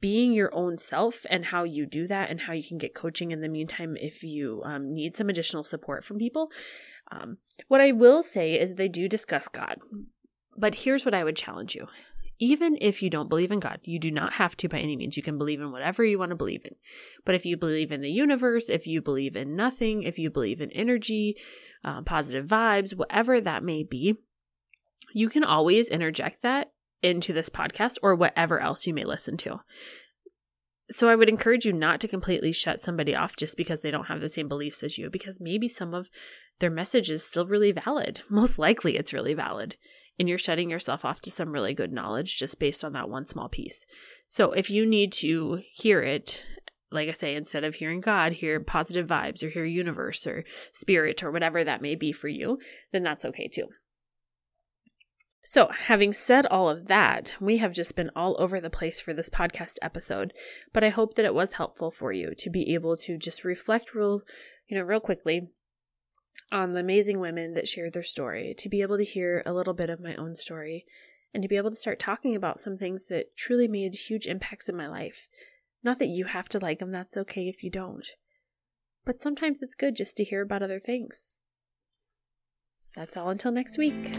being 0.00 0.32
your 0.32 0.54
own 0.54 0.78
self 0.78 1.26
and 1.28 1.46
how 1.46 1.64
you 1.64 1.84
do 1.84 2.06
that 2.06 2.30
and 2.30 2.42
how 2.42 2.52
you 2.52 2.62
can 2.62 2.78
get 2.78 2.94
coaching 2.94 3.32
in 3.32 3.40
the 3.40 3.48
meantime 3.48 3.96
if 4.00 4.22
you 4.22 4.62
um, 4.64 4.92
need 4.92 5.16
some 5.16 5.28
additional 5.28 5.64
support 5.64 6.04
from 6.04 6.18
people. 6.18 6.52
Um, 7.10 7.38
what 7.66 7.80
I 7.80 7.90
will 7.90 8.22
say 8.22 8.58
is 8.58 8.74
they 8.74 8.88
do 8.88 9.08
discuss 9.08 9.48
God, 9.48 9.78
but 10.56 10.76
here's 10.76 11.04
what 11.04 11.14
I 11.14 11.24
would 11.24 11.36
challenge 11.36 11.74
you 11.74 11.88
even 12.38 12.76
if 12.80 13.02
you 13.02 13.08
don't 13.08 13.28
believe 13.28 13.50
in 13.50 13.60
God, 13.60 13.80
you 13.82 13.98
do 13.98 14.10
not 14.10 14.34
have 14.34 14.56
to 14.58 14.68
by 14.68 14.78
any 14.78 14.96
means. 14.96 15.16
You 15.16 15.22
can 15.22 15.38
believe 15.38 15.60
in 15.60 15.72
whatever 15.72 16.04
you 16.04 16.18
want 16.18 16.30
to 16.30 16.36
believe 16.36 16.64
in. 16.64 16.74
But 17.24 17.34
if 17.34 17.46
you 17.46 17.56
believe 17.56 17.90
in 17.90 18.02
the 18.02 18.10
universe, 18.10 18.68
if 18.68 18.86
you 18.86 19.00
believe 19.00 19.36
in 19.36 19.56
nothing, 19.56 20.02
if 20.02 20.18
you 20.18 20.30
believe 20.30 20.60
in 20.60 20.70
energy, 20.72 21.36
uh, 21.84 22.02
positive 22.02 22.46
vibes, 22.46 22.96
whatever 22.96 23.40
that 23.40 23.62
may 23.62 23.82
be, 23.82 24.16
you 25.14 25.28
can 25.28 25.44
always 25.44 25.88
interject 25.88 26.42
that 26.42 26.72
into 27.02 27.32
this 27.32 27.48
podcast 27.48 27.96
or 28.02 28.14
whatever 28.14 28.60
else 28.60 28.86
you 28.86 28.92
may 28.92 29.04
listen 29.04 29.36
to. 29.38 29.60
So 30.90 31.08
I 31.08 31.16
would 31.16 31.28
encourage 31.28 31.64
you 31.64 31.72
not 31.72 32.00
to 32.00 32.08
completely 32.08 32.52
shut 32.52 32.80
somebody 32.80 33.14
off 33.14 33.34
just 33.34 33.56
because 33.56 33.82
they 33.82 33.90
don't 33.90 34.06
have 34.06 34.20
the 34.20 34.28
same 34.28 34.46
beliefs 34.46 34.82
as 34.82 34.98
you, 34.98 35.10
because 35.10 35.40
maybe 35.40 35.68
some 35.68 35.94
of 35.94 36.08
their 36.60 36.70
message 36.70 37.10
is 37.10 37.26
still 37.26 37.44
really 37.44 37.72
valid. 37.72 38.20
Most 38.30 38.58
likely 38.58 38.96
it's 38.96 39.12
really 39.12 39.34
valid 39.34 39.76
and 40.18 40.28
you're 40.28 40.38
shutting 40.38 40.70
yourself 40.70 41.04
off 41.04 41.20
to 41.20 41.30
some 41.30 41.52
really 41.52 41.74
good 41.74 41.92
knowledge 41.92 42.38
just 42.38 42.58
based 42.58 42.84
on 42.84 42.92
that 42.94 43.08
one 43.08 43.26
small 43.26 43.48
piece. 43.48 43.86
So 44.28 44.52
if 44.52 44.70
you 44.70 44.86
need 44.86 45.12
to 45.14 45.60
hear 45.72 46.02
it, 46.02 46.46
like 46.90 47.08
I 47.08 47.12
say, 47.12 47.34
instead 47.34 47.64
of 47.64 47.76
hearing 47.76 48.00
God, 48.00 48.32
hear 48.32 48.60
positive 48.60 49.06
vibes 49.06 49.42
or 49.42 49.48
hear 49.48 49.64
universe 49.64 50.26
or 50.26 50.44
spirit 50.72 51.22
or 51.22 51.30
whatever 51.30 51.64
that 51.64 51.82
may 51.82 51.94
be 51.94 52.12
for 52.12 52.28
you, 52.28 52.58
then 52.92 53.02
that's 53.02 53.24
okay 53.24 53.48
too. 53.48 53.68
So, 55.48 55.68
having 55.68 56.12
said 56.12 56.44
all 56.46 56.68
of 56.68 56.86
that, 56.86 57.36
we 57.40 57.58
have 57.58 57.72
just 57.72 57.94
been 57.94 58.10
all 58.16 58.34
over 58.40 58.60
the 58.60 58.68
place 58.68 59.00
for 59.00 59.14
this 59.14 59.30
podcast 59.30 59.76
episode, 59.80 60.32
but 60.72 60.82
I 60.82 60.88
hope 60.88 61.14
that 61.14 61.24
it 61.24 61.34
was 61.34 61.52
helpful 61.52 61.92
for 61.92 62.12
you 62.12 62.32
to 62.38 62.50
be 62.50 62.74
able 62.74 62.96
to 62.96 63.16
just 63.16 63.44
reflect 63.44 63.94
real, 63.94 64.22
you 64.66 64.76
know, 64.76 64.82
real 64.82 64.98
quickly 64.98 65.50
on 66.52 66.72
the 66.72 66.80
amazing 66.80 67.18
women 67.18 67.54
that 67.54 67.68
shared 67.68 67.92
their 67.92 68.02
story, 68.02 68.54
to 68.58 68.68
be 68.68 68.82
able 68.82 68.96
to 68.96 69.04
hear 69.04 69.42
a 69.44 69.52
little 69.52 69.74
bit 69.74 69.90
of 69.90 70.00
my 70.00 70.14
own 70.14 70.34
story, 70.34 70.84
and 71.34 71.42
to 71.42 71.48
be 71.48 71.56
able 71.56 71.70
to 71.70 71.76
start 71.76 71.98
talking 71.98 72.34
about 72.34 72.60
some 72.60 72.78
things 72.78 73.06
that 73.06 73.36
truly 73.36 73.68
made 73.68 73.94
huge 73.94 74.26
impacts 74.26 74.68
in 74.68 74.76
my 74.76 74.88
life. 74.88 75.28
Not 75.82 75.98
that 75.98 76.06
you 76.06 76.24
have 76.24 76.48
to 76.50 76.58
like 76.58 76.78
them, 76.78 76.92
that's 76.92 77.16
okay 77.16 77.48
if 77.48 77.62
you 77.62 77.70
don't. 77.70 78.06
But 79.04 79.20
sometimes 79.20 79.62
it's 79.62 79.74
good 79.74 79.96
just 79.96 80.16
to 80.16 80.24
hear 80.24 80.42
about 80.42 80.62
other 80.62 80.80
things. 80.80 81.38
That's 82.96 83.16
all 83.16 83.28
until 83.28 83.52
next 83.52 83.76
week. 83.76 84.16